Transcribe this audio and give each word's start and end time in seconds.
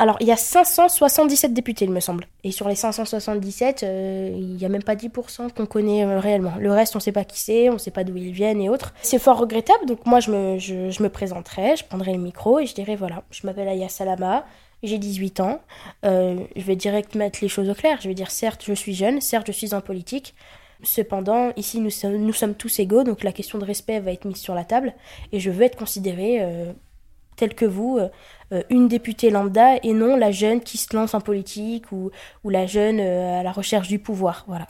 Alors, 0.00 0.16
il 0.20 0.28
y 0.28 0.32
a 0.32 0.36
577 0.36 1.52
députés, 1.52 1.84
il 1.84 1.90
me 1.90 1.98
semble. 1.98 2.26
Et 2.44 2.52
sur 2.52 2.68
les 2.68 2.76
577, 2.76 3.82
euh, 3.82 4.30
il 4.32 4.54
n'y 4.54 4.64
a 4.64 4.68
même 4.68 4.84
pas 4.84 4.94
10% 4.94 5.52
qu'on 5.52 5.66
connaît 5.66 6.04
euh, 6.04 6.20
réellement. 6.20 6.52
Le 6.60 6.70
reste, 6.70 6.94
on 6.94 7.00
ne 7.00 7.02
sait 7.02 7.10
pas 7.10 7.24
qui 7.24 7.40
c'est, 7.40 7.68
on 7.68 7.74
ne 7.74 7.78
sait 7.78 7.90
pas 7.90 8.04
d'où 8.04 8.16
ils 8.16 8.30
viennent 8.30 8.60
et 8.60 8.68
autres. 8.68 8.94
C'est 9.02 9.18
fort 9.18 9.38
regrettable, 9.38 9.86
donc 9.86 10.06
moi, 10.06 10.20
je 10.20 10.30
me, 10.30 10.58
je, 10.58 11.02
me 11.02 11.08
présenterai, 11.08 11.74
je 11.76 11.84
prendrai 11.84 12.12
le 12.12 12.20
micro 12.20 12.60
et 12.60 12.66
je 12.66 12.74
dirai 12.76 12.94
voilà, 12.94 13.24
je 13.32 13.44
m'appelle 13.44 13.66
Aya 13.66 13.88
Salama, 13.88 14.46
j'ai 14.84 14.98
18 14.98 15.40
ans. 15.40 15.60
Euh, 16.04 16.36
je 16.54 16.62
vais 16.62 16.76
direct 16.76 17.16
mettre 17.16 17.40
les 17.42 17.48
choses 17.48 17.68
au 17.68 17.74
clair. 17.74 17.98
Je 18.00 18.06
vais 18.06 18.14
dire 18.14 18.30
certes, 18.30 18.62
je 18.64 18.74
suis 18.74 18.94
jeune, 18.94 19.20
certes, 19.20 19.48
je 19.48 19.52
suis 19.52 19.74
en 19.74 19.80
politique. 19.80 20.36
Cependant, 20.84 21.50
ici, 21.56 21.80
nous 21.80 21.90
sommes, 21.90 22.18
nous 22.18 22.32
sommes 22.32 22.54
tous 22.54 22.78
égaux, 22.78 23.02
donc 23.02 23.24
la 23.24 23.32
question 23.32 23.58
de 23.58 23.64
respect 23.64 23.98
va 23.98 24.12
être 24.12 24.26
mise 24.26 24.36
sur 24.36 24.54
la 24.54 24.62
table. 24.62 24.94
Et 25.32 25.40
je 25.40 25.50
veux 25.50 25.64
être 25.64 25.76
considérée 25.76 26.40
telle 27.38 27.54
que 27.54 27.64
vous, 27.64 27.98
euh, 28.52 28.62
une 28.68 28.88
députée 28.88 29.30
lambda, 29.30 29.76
et 29.82 29.94
non 29.94 30.16
la 30.16 30.30
jeune 30.30 30.60
qui 30.60 30.76
se 30.76 30.94
lance 30.94 31.14
en 31.14 31.20
politique 31.20 31.90
ou, 31.92 32.10
ou 32.44 32.50
la 32.50 32.66
jeune 32.66 33.00
à 33.00 33.42
la 33.42 33.52
recherche 33.52 33.88
du 33.88 33.98
pouvoir. 33.98 34.44
Voilà. 34.46 34.66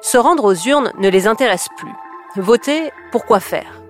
Se 0.00 0.16
rendre 0.16 0.44
aux 0.44 0.54
urnes 0.54 0.92
ne 0.98 1.08
les 1.08 1.26
intéresse 1.26 1.68
plus. 1.76 1.92
Voter, 2.36 2.90
pourquoi 3.10 3.40
faire? 3.40 3.82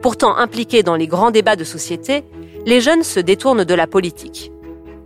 Pourtant 0.00 0.36
impliqués 0.36 0.82
dans 0.82 0.96
les 0.96 1.06
grands 1.06 1.30
débats 1.30 1.56
de 1.56 1.64
société, 1.64 2.24
les 2.64 2.80
jeunes 2.80 3.02
se 3.02 3.20
détournent 3.20 3.64
de 3.64 3.74
la 3.74 3.86
politique. 3.86 4.50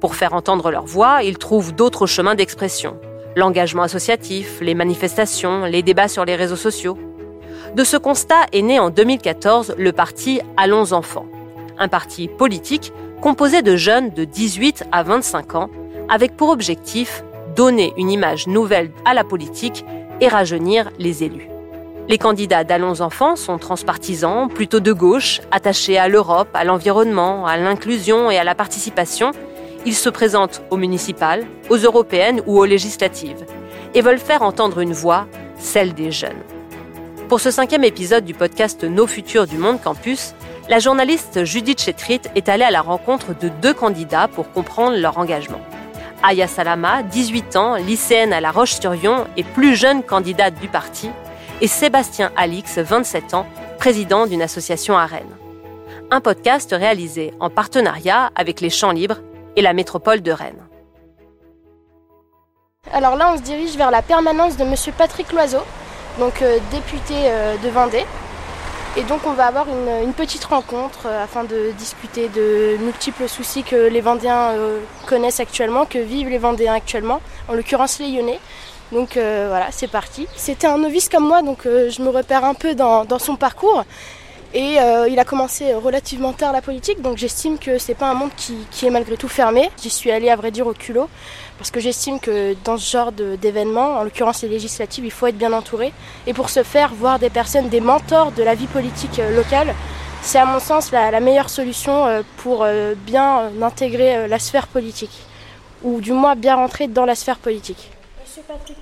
Pour 0.01 0.15
faire 0.15 0.35
entendre 0.35 0.71
leur 0.71 0.85
voix, 0.85 1.23
ils 1.23 1.39
trouvent 1.39 1.75
d'autres 1.75 2.07
chemins 2.07 2.35
d'expression. 2.35 3.01
L'engagement 3.37 3.83
associatif, 3.83 4.61
les 4.61 4.75
manifestations, 4.75 5.65
les 5.65 5.83
débats 5.83 6.09
sur 6.09 6.25
les 6.25 6.37
réseaux 6.37 6.57
sociaux. 6.57 6.97
De 7.75 7.83
ce 7.83 7.97
constat 7.97 8.47
est 8.53 8.63
né 8.63 8.79
en 8.79 8.91
2014 8.91 9.75
le 9.77 9.91
parti 9.91 10.41
Allons 10.57 10.93
enfants, 10.93 11.27
un 11.77 11.89
parti 11.89 12.29
politique 12.29 12.93
composé 13.21 13.63
de 13.63 13.75
jeunes 13.75 14.11
de 14.11 14.25
18 14.25 14.85
à 14.93 15.03
25 15.03 15.57
ans, 15.57 15.71
avec 16.09 16.37
pour 16.37 16.51
objectif 16.51 17.25
donner 17.57 17.93
une 17.97 18.13
image 18.13 18.47
nouvelle 18.47 18.93
à 19.05 19.13
la 19.13 19.25
politique 19.25 19.85
et 20.21 20.29
rajeunir 20.29 20.89
les 21.01 21.25
élus. 21.25 21.49
Les 22.07 22.17
candidats 22.17 22.63
d'Allons 22.63 23.01
Enfants 23.01 23.35
sont 23.35 23.59
transpartisans, 23.59 24.49
plutôt 24.49 24.79
de 24.79 24.93
gauche, 24.93 25.41
attachés 25.51 25.99
à 25.99 26.07
l'Europe, 26.07 26.51
à 26.55 26.63
l'environnement, 26.63 27.45
à 27.45 27.57
l'inclusion 27.57 28.31
et 28.31 28.39
à 28.39 28.45
la 28.45 28.55
participation. 28.55 29.33
Ils 29.85 29.97
se 29.97 30.11
présentent 30.11 30.63
aux 30.71 30.77
municipales, 30.77 31.45
aux 31.71 31.79
européennes 31.79 32.41
ou 32.47 32.57
aux 32.57 32.67
législatives 32.67 33.45
et 33.95 34.01
veulent 34.01 34.19
faire 34.19 34.43
entendre 34.43 34.79
une 34.79 34.93
voix, 34.93 35.27
celle 35.59 35.93
des 35.93 36.13
jeunes. 36.13 36.54
Pour 37.29 37.41
ce 37.41 37.51
cinquième 37.51 37.85
épisode 37.85 38.27
du 38.27 38.35
podcast 38.35 38.85
Nos 38.85 39.07
futurs 39.07 39.47
du 39.47 39.57
Monde 39.57 39.81
Campus, 39.81 40.35
la 40.69 40.79
journaliste 40.79 41.45
Judith 41.45 41.81
Chetrit 41.81 42.21
est 42.35 42.51
allée 42.51 42.65
à 42.65 42.71
la 42.71 42.83
rencontre 42.83 43.35
de 43.35 43.49
deux 43.49 43.73
candidats 43.73 44.29
pour 44.29 44.53
comprendre 44.53 44.99
leur 44.99 45.17
engagement. 45.17 45.61
Aya 46.23 46.47
Salama, 46.47 47.03
18 47.03 47.57
ans, 47.57 47.77
lycéenne 47.77 48.35
à 48.35 48.43
La 48.43 48.51
Roche-sur-Yon 48.51 49.25
et 49.39 49.43
plus 49.43 49.75
jeune 49.75 50.03
candidate 50.03 50.55
du 50.61 50.69
parti, 50.69 51.11
et 51.63 51.67
Sébastien 51.67 52.31
Alix, 52.37 52.77
27 52.79 53.33
ans, 53.33 53.47
président 53.79 54.27
d'une 54.27 54.43
association 54.43 54.99
à 54.99 55.07
Rennes. 55.07 55.37
Un 56.11 56.21
podcast 56.21 56.75
réalisé 56.79 57.33
en 57.41 57.49
partenariat 57.49 58.33
avec 58.35 58.61
les 58.61 58.71
Champs 58.71 58.93
Libres 58.93 59.21
et 59.57 59.63
la 59.63 59.73
métropole 59.73 60.21
de 60.21 60.31
Rennes. 60.31 60.63
Alors 62.93 63.17
là, 63.17 63.33
on 63.33 63.39
se 63.39 63.43
dirige 63.43 63.77
vers 63.77 63.91
la 63.91 64.03
permanence 64.03 64.59
de 64.59 64.65
Monsieur 64.65 64.93
Patrick 64.93 65.33
Loiseau, 65.33 65.63
donc 66.19 66.43
euh, 66.43 66.59
député 66.71 67.15
euh, 67.25 67.57
de 67.57 67.69
Vendée. 67.69 68.05
Et 68.97 69.03
donc 69.03 69.23
on 69.27 69.33
va 69.33 69.47
avoir 69.47 69.67
une, 69.69 70.13
petite 70.13 70.45
rencontre 70.45 71.07
euh, 71.07 71.25
afin 71.25 71.43
de 71.43 71.73
discuter 71.77 72.29
de 72.29 72.77
multiples 72.81 73.29
soucis 73.29 73.65
que 73.65 73.89
les 73.89 74.01
Vendéens 74.01 74.53
connaissent 75.07 75.41
actuellement, 75.41 75.85
que 75.85 75.99
vivent 75.99 76.29
les 76.29 76.39
Vendéens 76.39 76.75
actuellement, 76.75 77.21
en 77.49 77.55
l'occurrence 77.55 77.99
les 77.99 78.09
Lyonnais. 78.09 78.39
Donc 78.93 79.15
voilà, 79.15 79.69
c'est 79.73 79.89
parti. 79.89 80.29
C'était 80.37 80.69
un 80.69 80.79
novice 80.79 81.09
comme 81.09 81.27
moi, 81.27 81.43
donc 81.43 81.63
je 81.65 82.01
me 82.03 82.11
repère 82.11 82.45
un 82.45 82.55
peu 82.55 82.75
dans 82.77 83.19
son 83.19 83.35
parcours. 83.35 83.83
Et 84.55 84.81
euh, 84.81 85.09
il 85.09 85.19
a 85.19 85.25
commencé 85.25 85.75
relativement 85.75 86.33
tard 86.33 86.53
la 86.53 86.63
politique, 86.63 87.03
donc 87.03 87.19
j'estime 87.19 87.59
que 87.59 87.77
c'est 87.79 87.95
pas 87.95 88.09
un 88.09 88.15
monde 88.15 88.31
qui, 88.37 88.87
est 88.87 88.91
malgré 88.91 89.17
tout 89.17 89.29
fermé. 89.29 89.69
J'y 89.83 89.91
suis 89.91 90.13
allée 90.13 90.31
à 90.31 90.37
vrai 90.37 90.53
dire 90.53 90.67
au 90.67 90.73
culot, 90.73 91.09
parce 91.59 91.73
que 91.73 91.81
j'estime 91.81 92.21
que 92.21 92.55
dans 92.65 92.79
ce 92.79 92.89
genre 92.89 93.11
d'événements, 93.11 93.99
en 93.99 94.05
l'occurrence 94.05 94.43
les 94.43 94.49
législatives, 94.49 95.05
il 95.05 95.11
faut 95.11 95.27
être 95.27 95.37
bien 95.37 95.53
entouré. 95.53 95.93
Et 96.29 96.35
pour 96.35 96.51
ce 96.51 96.63
faire, 96.63 96.95
voir 96.95 97.19
des 97.19 97.31
personnes, 97.31 97.69
des 97.69 97.81
mentors 97.81 98.31
de 98.31 98.45
la 98.45 98.55
vie 98.55 98.69
politique 98.69 99.19
euh, 99.19 99.35
locale, 99.35 99.75
c'est 100.25 100.39
à 100.39 100.47
mon 100.47 100.59
sens 100.59 100.91
la, 100.91 101.21
meilleure 101.21 101.51
solution 101.51 102.07
euh, 102.07 102.23
pour 102.39 102.63
euh, 102.65 102.95
bien 102.95 103.53
intégrer 103.63 104.17
euh, 104.17 104.27
la 104.27 104.39
sphère 104.39 104.69
politique, 104.69 105.23
ou 105.83 106.01
du 106.01 106.13
moins 106.13 106.35
bien 106.35 106.57
rentrer 106.57 106.89
dans 106.89 107.05
la 107.05 107.15
sphère 107.15 107.39
politique. 107.39 107.91
Monsieur 108.25 108.43
Patrick. 108.49 108.79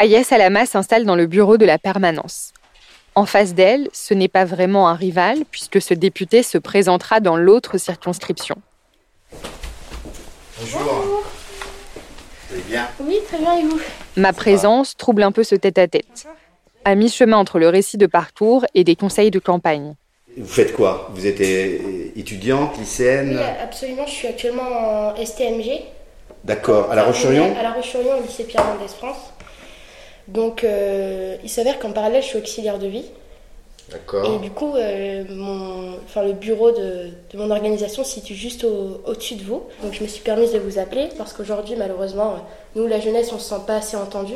Aya 0.00 0.22
Salama 0.22 0.64
s'installe 0.64 1.04
dans 1.04 1.16
le 1.16 1.26
bureau 1.26 1.56
de 1.56 1.66
la 1.66 1.76
permanence. 1.76 2.52
En 3.16 3.26
face 3.26 3.54
d'elle, 3.54 3.88
ce 3.92 4.14
n'est 4.14 4.28
pas 4.28 4.44
vraiment 4.44 4.88
un 4.88 4.94
rival, 4.94 5.38
puisque 5.50 5.82
ce 5.82 5.92
député 5.92 6.44
se 6.44 6.56
présentera 6.56 7.18
dans 7.18 7.36
l'autre 7.36 7.78
circonscription. 7.78 8.54
Bonjour. 10.60 10.80
Bonjour. 10.80 11.22
Vous 12.48 12.54
allez 12.54 12.62
bien? 12.68 12.86
Oui, 13.00 13.18
très 13.26 13.38
bien, 13.38 13.58
et 13.58 13.64
vous? 13.64 13.80
Ma 14.16 14.32
présence 14.32 14.96
trouble 14.96 15.24
un 15.24 15.32
peu 15.32 15.42
ce 15.42 15.56
tête-à-tête, 15.56 16.28
à 16.84 16.94
mi-chemin 16.94 17.36
entre 17.36 17.58
le 17.58 17.68
récit 17.68 17.98
de 17.98 18.06
parcours 18.06 18.64
et 18.74 18.84
des 18.84 18.94
conseils 18.94 19.32
de 19.32 19.40
campagne. 19.40 19.96
Vous 20.36 20.46
faites 20.46 20.74
quoi? 20.76 21.10
Vous 21.12 21.26
êtes 21.26 21.40
euh, 21.40 22.12
étudiante, 22.14 22.78
lycéenne? 22.78 23.36
Oui, 23.36 23.62
absolument, 23.64 24.06
je 24.06 24.12
suis 24.12 24.28
actuellement 24.28 24.62
en 24.62 25.16
STMG. 25.16 25.82
D'accord. 26.44 26.88
À 26.92 26.94
La 26.94 27.02
Roche-sur-Yon? 27.02 27.56
À 27.58 27.64
La 27.64 27.72
Roche-sur-Yon, 27.72 28.20
au 28.20 28.22
lycée 28.22 28.44
Pierre 28.44 28.64
Mendès 28.64 28.86
France. 28.86 29.32
Donc, 30.28 30.62
euh, 30.64 31.36
il 31.42 31.48
s'avère 31.50 31.78
qu'en 31.78 31.92
parallèle, 31.92 32.22
je 32.22 32.28
suis 32.28 32.38
auxiliaire 32.38 32.78
de 32.78 32.86
vie. 32.86 33.04
Et 33.88 33.92
D'accord. 33.92 34.38
du 34.40 34.50
coup, 34.50 34.74
euh, 34.76 35.24
mon, 35.30 35.94
enfin, 36.04 36.22
le 36.22 36.34
bureau 36.34 36.70
de, 36.70 37.08
de 37.32 37.38
mon 37.38 37.50
organisation 37.50 38.04
se 38.04 38.12
situe 38.12 38.34
juste 38.34 38.64
au- 38.64 39.00
au-dessus 39.06 39.36
de 39.36 39.42
vous. 39.44 39.62
Donc, 39.82 39.94
je 39.94 40.02
me 40.02 40.08
suis 40.08 40.20
permise 40.22 40.52
de 40.52 40.58
vous 40.58 40.78
appeler 40.78 41.08
parce 41.16 41.32
qu'aujourd'hui, 41.32 41.74
malheureusement, 41.76 42.36
nous, 42.76 42.86
la 42.86 43.00
jeunesse, 43.00 43.30
on 43.32 43.36
ne 43.36 43.40
se 43.40 43.48
sent 43.48 43.62
pas 43.66 43.76
assez 43.76 43.96
entendu. 43.96 44.34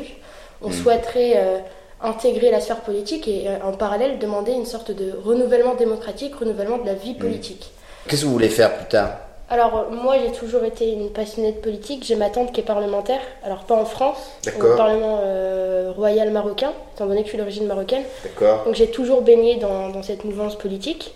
On 0.63 0.69
Mm. 0.69 0.73
souhaiterait 0.73 1.33
euh, 1.35 1.59
intégrer 2.01 2.49
la 2.49 2.61
sphère 2.61 2.81
politique 2.81 3.27
et 3.27 3.47
en 3.63 3.73
parallèle 3.73 4.17
demander 4.17 4.53
une 4.53 4.65
sorte 4.65 4.89
de 4.89 5.13
renouvellement 5.23 5.75
démocratique, 5.75 6.33
renouvellement 6.35 6.79
de 6.79 6.87
la 6.87 6.95
vie 6.95 7.13
politique. 7.13 7.71
Qu'est-ce 8.07 8.21
que 8.21 8.25
vous 8.25 8.33
voulez 8.33 8.49
faire 8.49 8.75
plus 8.75 8.87
tard? 8.89 9.19
Alors, 9.49 9.91
moi, 9.91 10.15
j'ai 10.19 10.31
toujours 10.31 10.63
été 10.63 10.91
une 10.91 11.09
passionnée 11.09 11.51
de 11.51 11.57
politique. 11.57 12.03
J'ai 12.05 12.15
ma 12.15 12.29
tante 12.29 12.51
qui 12.53 12.61
est 12.61 12.63
parlementaire. 12.63 13.19
Alors, 13.43 13.65
pas 13.65 13.75
en 13.75 13.85
France, 13.85 14.17
au 14.47 14.75
Parlement 14.75 15.19
euh, 15.21 15.91
royal 15.95 16.31
marocain, 16.31 16.73
étant 16.95 17.05
donné 17.05 17.19
que 17.21 17.25
je 17.25 17.29
suis 17.29 17.37
d'origine 17.37 17.67
marocaine. 17.67 18.03
D'accord. 18.23 18.63
Donc, 18.65 18.75
j'ai 18.75 18.87
toujours 18.87 19.21
baigné 19.21 19.57
dans, 19.57 19.89
dans 19.89 20.01
cette 20.01 20.23
mouvance 20.23 20.55
politique. 20.55 21.13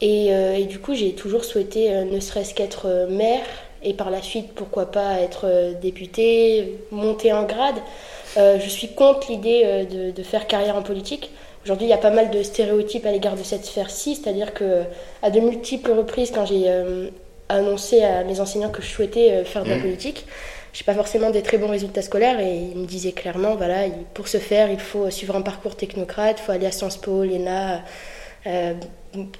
Et, 0.00 0.32
euh, 0.32 0.54
et 0.54 0.64
du 0.64 0.78
coup, 0.78 0.94
j'ai 0.94 1.12
toujours 1.14 1.44
souhaité, 1.44 1.92
euh, 1.92 2.04
ne 2.04 2.20
serait-ce 2.20 2.54
qu'être 2.54 3.08
maire, 3.10 3.42
et 3.82 3.94
par 3.94 4.10
la 4.10 4.22
suite, 4.22 4.52
pourquoi 4.54 4.86
pas 4.86 5.20
être 5.20 5.46
euh, 5.46 5.72
député, 5.72 6.78
monter 6.92 7.32
en 7.32 7.44
grade. 7.44 7.76
Je 8.36 8.68
suis 8.68 8.88
contre 8.94 9.32
l'idée 9.32 9.86
de, 9.90 10.12
de 10.12 10.22
faire 10.22 10.46
carrière 10.46 10.76
en 10.76 10.82
politique. 10.82 11.32
Aujourd'hui, 11.64 11.86
il 11.86 11.90
y 11.90 11.94
a 11.94 11.98
pas 11.98 12.10
mal 12.10 12.30
de 12.30 12.42
stéréotypes 12.44 13.04
à 13.04 13.10
l'égard 13.10 13.34
de 13.34 13.42
cette 13.42 13.64
sphère-ci, 13.64 14.14
c'est-à-dire 14.14 14.54
que 14.54 14.82
à 15.22 15.30
de 15.30 15.40
multiples 15.40 15.90
reprises, 15.90 16.30
quand 16.32 16.46
j'ai 16.46 16.64
euh, 16.66 17.08
annoncé 17.48 18.02
à 18.02 18.24
mes 18.24 18.40
enseignants 18.40 18.70
que 18.70 18.82
je 18.82 18.88
souhaitais 18.88 19.32
euh, 19.32 19.44
faire 19.44 19.64
de 19.64 19.70
la 19.70 19.76
Mhm. 19.76 19.82
politique, 19.82 20.26
j'ai 20.72 20.84
pas 20.84 20.94
forcément 20.94 21.30
des 21.30 21.42
très 21.42 21.58
bons 21.58 21.68
résultats 21.68 22.02
scolaires 22.02 22.40
et 22.40 22.54
ils 22.54 22.76
me 22.78 22.86
disaient 22.86 23.12
clairement, 23.12 23.56
voilà, 23.56 23.86
il- 23.86 23.92
pour 24.14 24.28
ce 24.28 24.38
faire, 24.38 24.70
il 24.70 24.78
faut 24.80 25.10
suivre 25.10 25.34
un 25.36 25.42
parcours 25.42 25.76
technocrate, 25.76 26.38
il 26.40 26.42
faut 26.44 26.52
aller 26.52 26.66
à 26.66 26.72
Sciences 26.72 26.98
Po, 26.98 27.24
l'ENA, 27.24 27.82
euh, 28.46 28.74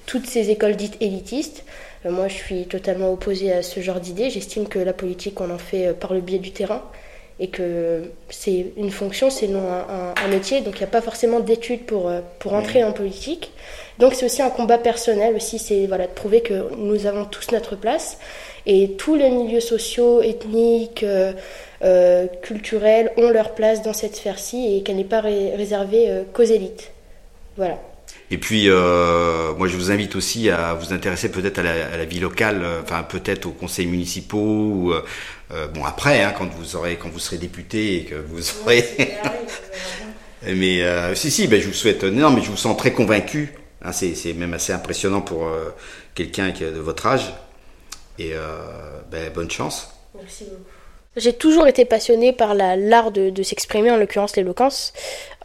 toutes 0.06 0.26
ces 0.26 0.50
écoles 0.50 0.76
dites 0.76 0.96
élitistes. 1.00 1.64
Euh, 2.06 2.10
moi, 2.10 2.28
je 2.28 2.34
suis 2.34 2.66
totalement 2.66 3.12
opposée 3.12 3.52
à 3.52 3.62
ce 3.62 3.80
genre 3.80 4.00
d'idée. 4.00 4.30
J'estime 4.30 4.66
que 4.68 4.78
la 4.78 4.92
politique, 4.92 5.40
on 5.40 5.50
en 5.50 5.58
fait 5.58 5.92
par 5.92 6.14
le 6.14 6.20
biais 6.20 6.38
du 6.38 6.52
terrain 6.52 6.82
et 7.40 7.48
que 7.48 8.10
c'est 8.30 8.66
une 8.76 8.90
fonction, 8.90 9.30
c'est 9.30 9.46
non 9.48 9.60
un, 9.70 9.86
un- 9.94 10.14
un 10.24 10.28
métier. 10.28 10.60
Donc, 10.60 10.74
il 10.76 10.78
n'y 10.78 10.84
a 10.84 10.88
pas 10.90 11.00
forcément 11.02 11.40
d'études 11.40 11.84
pour, 11.86 12.10
pour 12.40 12.54
entrer 12.54 12.82
en 12.84 12.92
politique. 12.92 13.52
Donc, 13.98 14.14
c'est 14.14 14.26
aussi 14.26 14.42
un 14.42 14.50
combat 14.50 14.78
personnel 14.78 15.34
aussi, 15.34 15.58
c'est 15.58 15.86
voilà, 15.86 16.06
de 16.06 16.12
prouver 16.12 16.40
que 16.40 16.68
nous 16.76 17.06
avons 17.06 17.24
tous 17.24 17.50
notre 17.52 17.74
place 17.76 18.18
et 18.66 18.92
tous 18.96 19.14
les 19.16 19.30
milieux 19.30 19.60
sociaux, 19.60 20.20
ethniques, 20.22 21.02
euh, 21.02 21.32
euh, 21.82 22.26
culturels 22.42 23.10
ont 23.16 23.30
leur 23.30 23.54
place 23.54 23.82
dans 23.82 23.92
cette 23.92 24.14
sphère-ci 24.16 24.76
et 24.76 24.82
qu'elle 24.82 24.96
n'est 24.96 25.04
pas 25.04 25.20
ré- 25.20 25.54
réservée 25.56 26.10
euh, 26.10 26.22
qu'aux 26.32 26.42
élites. 26.44 26.90
Voilà. 27.56 27.78
Et 28.30 28.38
puis, 28.38 28.64
euh, 28.68 29.54
moi, 29.54 29.68
je 29.68 29.76
vous 29.76 29.90
invite 29.90 30.14
aussi 30.14 30.50
à 30.50 30.74
vous 30.74 30.92
intéresser 30.92 31.30
peut-être 31.30 31.58
à 31.58 31.62
la, 31.62 31.86
à 31.92 31.96
la 31.96 32.04
vie 32.04 32.20
locale, 32.20 32.60
euh, 32.62 32.82
enfin 32.82 33.02
peut-être 33.02 33.46
aux 33.46 33.52
conseils 33.52 33.86
municipaux. 33.86 34.38
Ou, 34.38 34.92
bon, 35.74 35.84
après, 35.84 36.22
hein, 36.22 36.32
quand 36.36 36.48
vous 36.52 36.76
aurez, 36.76 36.96
quand 36.96 37.08
vous 37.08 37.18
serez 37.18 37.38
député 37.38 37.96
et 37.96 38.04
que 38.04 38.14
vous 38.14 38.42
aurez, 38.62 38.84
Mais 40.46 40.82
si, 41.16 41.30
si, 41.30 41.48
ben, 41.48 41.60
je 41.60 41.66
vous 41.66 41.72
souhaite. 41.72 42.04
Non, 42.04 42.30
mais 42.30 42.42
je 42.42 42.50
vous 42.50 42.56
sens 42.56 42.76
très 42.76 42.92
convaincu. 42.92 43.54
Hein, 43.82 43.92
c'est 43.92 44.32
même 44.34 44.54
assez 44.54 44.72
impressionnant 44.72 45.20
pour 45.20 45.50
quelqu'un 46.14 46.52
qui 46.52 46.64
de 46.64 46.80
votre 46.80 47.06
âge. 47.06 47.32
Et 48.18 48.32
ben, 49.10 49.32
bonne 49.32 49.50
chance. 49.50 49.94
Merci 50.14 50.44
beaucoup. 50.44 50.77
J'ai 51.16 51.32
toujours 51.32 51.66
été 51.66 51.84
passionnée 51.84 52.32
par 52.32 52.54
l'art 52.54 53.10
de, 53.10 53.42
s'exprimer, 53.42 53.90
en 53.90 53.96
l'occurrence 53.96 54.36
l'éloquence. 54.36 54.92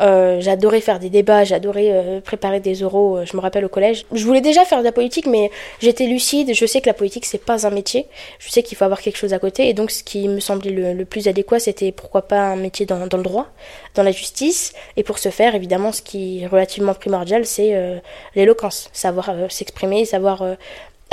Euh, 0.01 0.39
j'adorais 0.41 0.81
faire 0.81 0.99
des 0.99 1.09
débats, 1.09 1.45
j'adorais 1.45 1.89
euh, 1.91 2.19
préparer 2.19 2.59
des 2.59 2.83
oraux, 2.83 3.17
euh, 3.17 3.25
je 3.25 3.35
me 3.37 3.41
rappelle 3.41 3.63
au 3.63 3.69
collège. 3.69 4.05
Je 4.11 4.25
voulais 4.25 4.41
déjà 4.41 4.65
faire 4.65 4.79
de 4.79 4.83
la 4.83 4.91
politique, 4.91 5.25
mais 5.25 5.51
j'étais 5.79 6.05
lucide, 6.05 6.53
je 6.53 6.65
sais 6.65 6.81
que 6.81 6.87
la 6.87 6.93
politique 6.93 7.25
c'est 7.25 7.43
pas 7.43 7.65
un 7.65 7.69
métier, 7.69 8.07
je 8.39 8.49
sais 8.49 8.61
qu'il 8.61 8.77
faut 8.77 8.85
avoir 8.85 9.01
quelque 9.01 9.17
chose 9.17 9.33
à 9.33 9.39
côté, 9.39 9.69
et 9.69 9.73
donc 9.73 9.89
ce 9.89 10.03
qui 10.03 10.27
me 10.27 10.39
semblait 10.39 10.93
le, 10.93 11.05
plus 11.05 11.27
adéquat 11.27 11.59
c'était 11.59 11.91
pourquoi 11.91 12.23
pas 12.23 12.41
un 12.41 12.55
métier 12.55 12.85
dans, 12.85 13.07
dans, 13.07 13.17
le 13.17 13.23
droit, 13.23 13.47
dans 13.95 14.03
la 14.03 14.11
justice, 14.11 14.73
et 14.97 15.03
pour 15.03 15.19
ce 15.19 15.29
faire 15.29 15.55
évidemment 15.55 15.91
ce 15.91 16.01
qui 16.01 16.43
est 16.43 16.47
relativement 16.47 16.93
primordial 16.95 17.45
c'est 17.45 18.01
l'éloquence, 18.35 18.89
savoir 18.93 19.31
s'exprimer, 19.49 20.05
savoir 20.05 20.43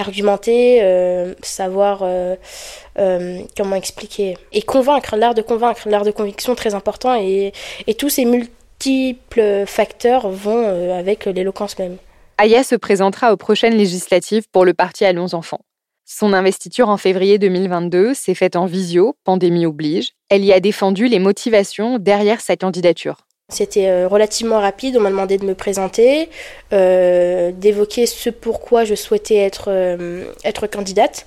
argumenter, 0.00 0.80
euh, 0.82 1.34
savoir 1.42 2.00
euh, 2.02 2.36
euh, 2.98 3.40
comment 3.56 3.76
expliquer 3.76 4.36
et 4.52 4.62
convaincre, 4.62 5.16
l'art 5.16 5.34
de 5.34 5.42
convaincre, 5.42 5.88
l'art 5.88 6.04
de 6.04 6.10
conviction 6.10 6.54
très 6.54 6.74
important 6.74 7.14
et, 7.14 7.52
tous 7.98 8.08
ces 8.08 8.24
multiples 8.24 9.64
facteurs 9.66 10.30
vont 10.30 10.96
avec 10.96 11.26
l'éloquence 11.26 11.78
même. 11.78 11.96
Aya 12.38 12.64
se 12.64 12.74
présentera 12.76 13.32
aux 13.32 13.36
prochaines 13.36 13.76
législatives 13.76 14.44
pour 14.50 14.64
le 14.64 14.72
parti 14.72 15.04
Allons 15.04 15.34
Enfants. 15.34 15.60
Son 16.06 16.32
investiture 16.32 16.88
en 16.88 16.96
février 16.96 17.38
2022 17.38 18.14
s'est 18.14 18.34
faite 18.34 18.56
en 18.56 18.64
visio, 18.64 19.14
pandémie 19.24 19.66
oblige. 19.66 20.12
Elle 20.30 20.44
y 20.44 20.52
a 20.52 20.60
défendu 20.60 21.06
les 21.08 21.18
motivations 21.18 21.98
derrière 21.98 22.40
sa 22.40 22.56
candidature. 22.56 23.26
C'était 23.50 23.88
euh, 23.88 24.08
relativement 24.08 24.60
rapide, 24.60 24.96
on 24.96 25.00
m'a 25.00 25.10
demandé 25.10 25.36
de 25.36 25.44
me 25.44 25.54
présenter, 25.54 26.30
euh, 26.72 27.50
d'évoquer 27.52 28.06
ce 28.06 28.30
pourquoi 28.30 28.84
je 28.84 28.94
souhaitais 28.94 29.36
être, 29.36 29.64
euh, 29.68 30.24
candidate 30.70 31.26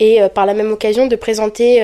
et 0.00 0.20
par 0.34 0.46
la 0.46 0.54
même 0.54 0.72
occasion 0.72 1.06
de 1.06 1.14
présenter 1.14 1.80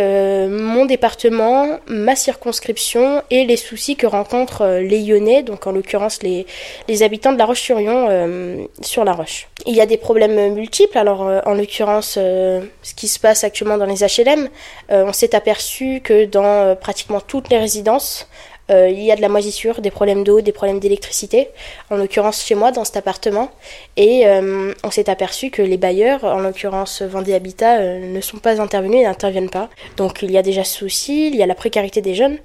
mon 0.48 0.86
département, 0.86 1.78
ma 1.86 2.16
circonscription 2.16 3.22
et 3.30 3.44
les 3.44 3.56
soucis 3.56 3.96
que 3.96 4.06
rencontrent 4.06 4.80
les 4.80 5.00
Lyonnais, 5.02 5.42
donc 5.42 5.66
en 5.66 5.72
l'occurrence 5.72 6.22
les, 6.22 6.46
les 6.88 7.02
habitants 7.02 7.32
de 7.32 7.38
La 7.38 7.44
Roche-sur-Yon 7.44 8.66
sur 8.80 9.04
La 9.04 9.12
Roche. 9.12 9.48
Il 9.66 9.74
y 9.74 9.80
a 9.80 9.86
des 9.86 9.98
problèmes 9.98 10.54
multiples, 10.54 10.98
alors 10.98 11.20
en 11.20 11.54
l'occurrence 11.54 12.12
ce 12.14 12.94
qui 12.96 13.08
se 13.08 13.20
passe 13.20 13.44
actuellement 13.44 13.78
dans 13.78 13.86
les 13.86 14.02
HLM, 14.02 14.48
on 14.88 15.12
s'est 15.12 15.34
aperçu 15.34 16.00
que 16.02 16.24
dans 16.24 16.74
pratiquement 16.76 17.20
toutes 17.20 17.50
les 17.50 17.58
résidences, 17.58 18.26
euh, 18.70 18.88
il 18.90 19.02
y 19.02 19.12
a 19.12 19.16
de 19.16 19.20
la 19.20 19.28
moisissure, 19.28 19.80
des 19.80 19.90
problèmes 19.90 20.24
d'eau, 20.24 20.40
des 20.40 20.52
problèmes 20.52 20.80
d'électricité, 20.80 21.48
en 21.90 21.96
l'occurrence 21.96 22.44
chez 22.44 22.54
moi 22.54 22.72
dans 22.72 22.84
cet 22.84 22.96
appartement. 22.96 23.50
Et 23.96 24.26
euh, 24.26 24.72
on 24.82 24.90
s'est 24.90 25.08
aperçu 25.08 25.50
que 25.50 25.62
les 25.62 25.76
bailleurs, 25.76 26.24
en 26.24 26.40
l'occurrence 26.40 27.02
Vendée 27.02 27.34
Habitat, 27.34 27.78
euh, 27.78 28.12
ne 28.12 28.20
sont 28.20 28.38
pas 28.38 28.60
intervenus 28.60 29.00
et 29.00 29.04
n'interviennent 29.04 29.50
pas. 29.50 29.68
Donc 29.96 30.22
il 30.22 30.30
y 30.30 30.38
a 30.38 30.42
déjà 30.42 30.64
ce 30.64 30.78
souci, 30.78 31.28
il 31.28 31.36
y 31.36 31.42
a 31.42 31.46
la 31.46 31.54
précarité 31.54 32.00
des 32.00 32.14
jeunes. 32.14 32.38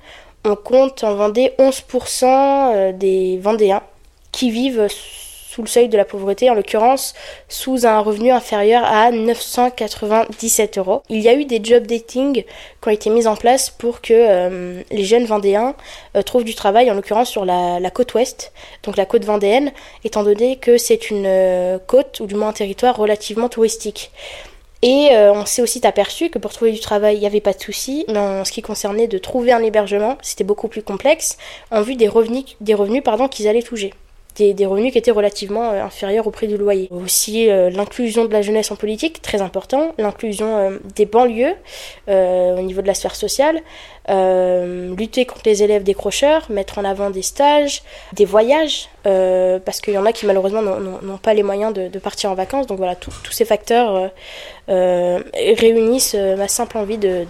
On 0.46 0.56
compte 0.56 1.04
en 1.04 1.16
Vendée 1.16 1.54
11% 1.60 2.98
des 2.98 3.38
Vendéens 3.38 3.84
qui 4.32 4.50
vivent 4.50 4.88
sous 5.52 5.62
le 5.62 5.68
seuil 5.68 5.90
de 5.90 5.98
la 5.98 6.06
pauvreté, 6.06 6.50
en 6.50 6.54
l'occurrence 6.54 7.14
sous 7.50 7.86
un 7.86 8.00
revenu 8.00 8.32
inférieur 8.32 8.86
à 8.86 9.12
997 9.12 10.78
euros. 10.78 11.04
Il 11.10 11.20
y 11.20 11.28
a 11.28 11.34
eu 11.34 11.44
des 11.44 11.60
job 11.62 11.86
dating 11.86 12.44
qui 12.44 12.88
ont 12.88 12.90
été 12.90 13.10
mis 13.10 13.28
en 13.28 13.36
place 13.36 13.70
pour 13.70 14.00
que 14.00 14.14
euh, 14.14 14.82
les 14.92 15.04
jeunes 15.04 15.26
vendéens 15.26 15.76
euh, 16.16 16.22
trouvent 16.22 16.46
du 16.46 16.56
travail, 16.56 16.90
en 16.90 16.94
l'occurrence 16.94 17.30
sur 17.30 17.44
la, 17.44 17.92
côte 17.94 18.14
ouest, 18.14 18.54
donc 18.84 18.96
la 18.96 19.06
côte 19.06 19.26
vendéenne, 19.26 19.74
étant 20.06 20.24
donné 20.24 20.56
que 20.56 20.78
c'est 20.78 21.10
une 21.10 21.26
euh, 21.26 21.80
côte, 21.86 22.22
ou 22.22 22.28
du 22.28 22.36
moins 22.36 22.48
un 22.48 22.54
territoire 22.54 22.96
relativement 22.96 23.50
touristique. 23.50 24.12
Et 24.84 25.10
on 25.14 25.46
s'est 25.46 25.62
aussi 25.62 25.80
aperçu 25.86 26.32
que 26.32 26.40
pour 26.40 26.52
trouver 26.52 26.72
du 26.72 26.80
travail, 26.80 27.16
il 27.16 27.20
n'y 27.20 27.28
avait 27.28 27.40
pas 27.40 27.54
de 27.54 27.62
souci. 27.62 28.04
Mais 28.08 28.18
en 28.18 28.44
ce 28.44 28.52
qui 28.52 28.64
concernait 28.64 29.06
de 29.06 29.20
trouver 29.20 29.52
un 29.52 29.62
hébergement, 29.62 30.18
c'était 30.24 30.44
beaucoup 30.44 30.70
plus 30.70 30.82
complexe 30.82 31.38
en 31.70 31.84
vue 31.84 31.94
des 31.94 32.08
revenus, 32.08 32.58
des 32.62 32.74
revenus 32.74 33.04
qu'ils 33.30 33.48
allaient 33.48 33.62
toucher 33.62 33.94
des, 34.36 34.66
revenus 34.66 34.92
qui 34.92 34.98
étaient 34.98 35.12
relativement 35.12 35.72
euh, 35.72 35.84
inférieurs 35.84 36.28
au 36.28 36.32
prix 36.32 36.48
du 36.48 36.58
loyer. 36.58 36.88
Aussi 36.92 37.50
euh, 37.50 37.70
l'inclusion 37.70 38.26
de 38.26 38.34
la 38.34 38.42
jeunesse 38.42 38.72
en 38.72 38.76
politique, 38.76 39.22
très 39.22 39.42
important, 39.42 39.94
l'inclusion 39.98 40.58
euh, 40.58 40.78
des 40.96 41.06
banlieues 41.06 41.56
au 42.08 42.62
niveau 42.62 42.82
de 42.82 42.88
la 42.88 42.94
sphère 42.94 43.16
sociale, 43.16 43.62
lutter 44.08 45.26
contre 45.26 45.44
les 45.46 45.64
élèves 45.64 45.84
décrocheurs, 45.84 46.46
mettre 46.50 46.78
en 46.78 46.84
avant 46.84 47.10
des 47.10 47.22
stages, 47.22 47.84
des 48.14 48.26
voyages, 48.26 48.90
parce 49.04 49.80
qu'il 49.82 49.94
y 49.94 49.98
en 49.98 50.06
a 50.06 50.12
qui 50.12 50.26
malheureusement 50.26 50.62
n'ont 50.62 51.18
pas 51.18 51.34
les 51.34 51.44
moyens 51.44 51.74
de, 51.74 52.00
partir 52.00 52.32
en 52.32 52.36
vacances. 52.36 52.68
Donc 52.68 52.78
voilà, 52.78 52.96
tous 52.96 53.32
ces 53.32 53.46
facteurs 53.46 54.12
réunissent 54.68 56.16
ma 56.16 56.48
simple 56.48 56.78
envie 56.78 56.98
de, 56.98 57.26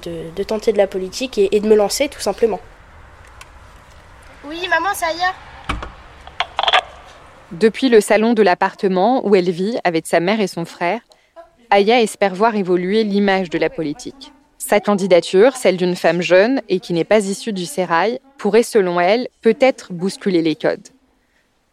tenter 0.48 0.72
de 0.74 0.78
la 0.78 0.88
politique 0.88 1.38
et, 1.38 1.56
et 1.56 1.60
de 1.60 1.68
me 1.68 1.76
lancer 1.76 2.10
tout 2.10 2.22
simplement. 2.22 2.60
Oui, 4.48 4.60
maman, 4.68 4.94
ça 4.96 5.12
y 5.12 5.18
est 5.18 5.51
depuis 7.52 7.90
le 7.90 8.00
salon 8.00 8.34
de 8.34 8.42
l'appartement 8.42 9.28
où 9.28 9.36
elle 9.36 9.52
vit 9.52 9.78
avec 9.84 10.08
sa 10.08 10.20
mère 10.20 10.40
et 10.40 10.48
son 10.48 10.64
frère, 10.64 11.02
Aya 11.70 12.02
espère 12.02 12.34
voir 12.34 12.56
évoluer 12.56 13.04
l'image 13.04 13.50
de 13.50 13.58
la 13.58 13.70
politique. 13.70 14.32
Sa 14.58 14.80
candidature, 14.80 15.56
celle 15.56 15.76
d'une 15.76 15.96
femme 15.96 16.22
jeune 16.22 16.62
et 16.70 16.80
qui 16.80 16.94
n'est 16.94 17.04
pas 17.04 17.26
issue 17.26 17.52
du 17.52 17.66
sérail, 17.66 18.20
pourrait 18.38 18.64
selon 18.64 19.00
elle 19.00 19.28
peut-être 19.42 19.92
bousculer 19.92 20.42
les 20.42 20.56
codes. 20.56 20.88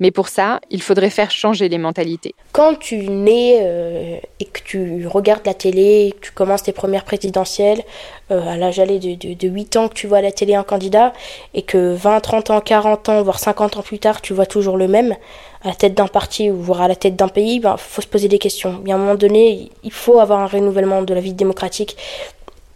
Mais 0.01 0.13
pour 0.13 0.29
ça, 0.29 0.61
il 0.71 0.81
faudrait 0.81 1.11
faire 1.11 1.31
changer 1.31 1.69
les 1.69 1.79
mentalités. 1.79 2.35
Quand 2.53 2.79
tu 2.79 3.09
nais 3.09 3.59
euh, 3.61 4.19
et 4.39 4.45
que 4.45 4.61
tu 4.65 5.07
regardes 5.09 5.45
la 5.45 5.55
télé, 5.55 6.15
que 6.21 6.27
tu 6.27 6.33
commences 6.33 6.63
tes 6.63 6.73
premières 6.73 7.05
présidentielles, 7.05 7.83
euh, 8.31 8.41
à 8.47 8.57
l'âge 8.57 8.77
de, 8.77 9.17
de, 9.17 9.35
de, 9.35 9.49
8 9.49 9.77
ans 9.77 9.89
que 9.89 9.95
tu 9.95 10.07
vois 10.07 10.19
à 10.19 10.23
la 10.23 10.31
télé 10.31 10.55
un 10.55 10.63
candidat, 10.63 11.13
et 11.55 11.63
que 11.63 11.95
20, 11.95 12.21
30 12.21 12.51
ans, 12.51 12.61
40 12.61 13.09
ans, 13.09 13.23
voire 13.23 13.41
50 13.41 13.77
ans 13.79 13.83
plus 13.83 13.99
tard, 13.99 14.21
tu 14.21 14.35
vois 14.35 14.47
toujours 14.47 14.77
le 14.77 14.87
même, 14.87 15.17
à 15.63 15.69
la 15.69 15.75
tête 15.75 15.95
d'un 15.95 16.07
parti 16.07 16.51
ou 16.51 16.57
voire 16.57 16.83
à 16.83 16.89
la 16.89 16.97
tête 16.97 17.17
d'un 17.17 17.29
pays, 17.29 17.57
il 17.57 17.61
ben, 17.61 17.77
faut 17.77 18.01
se 18.01 18.07
poser 18.07 18.29
des 18.29 18.39
questions. 18.39 18.83
à 18.89 18.93
un 18.93 18.99
moment 18.99 19.17
donné, 19.17 19.71
il 19.83 19.93
faut 19.93 20.21
avoir 20.21 20.41
un 20.41 20.47
renouvellement 20.47 21.03
de 21.03 21.15
la 21.15 21.21
vie 21.21 21.33
démocratique 21.33 21.97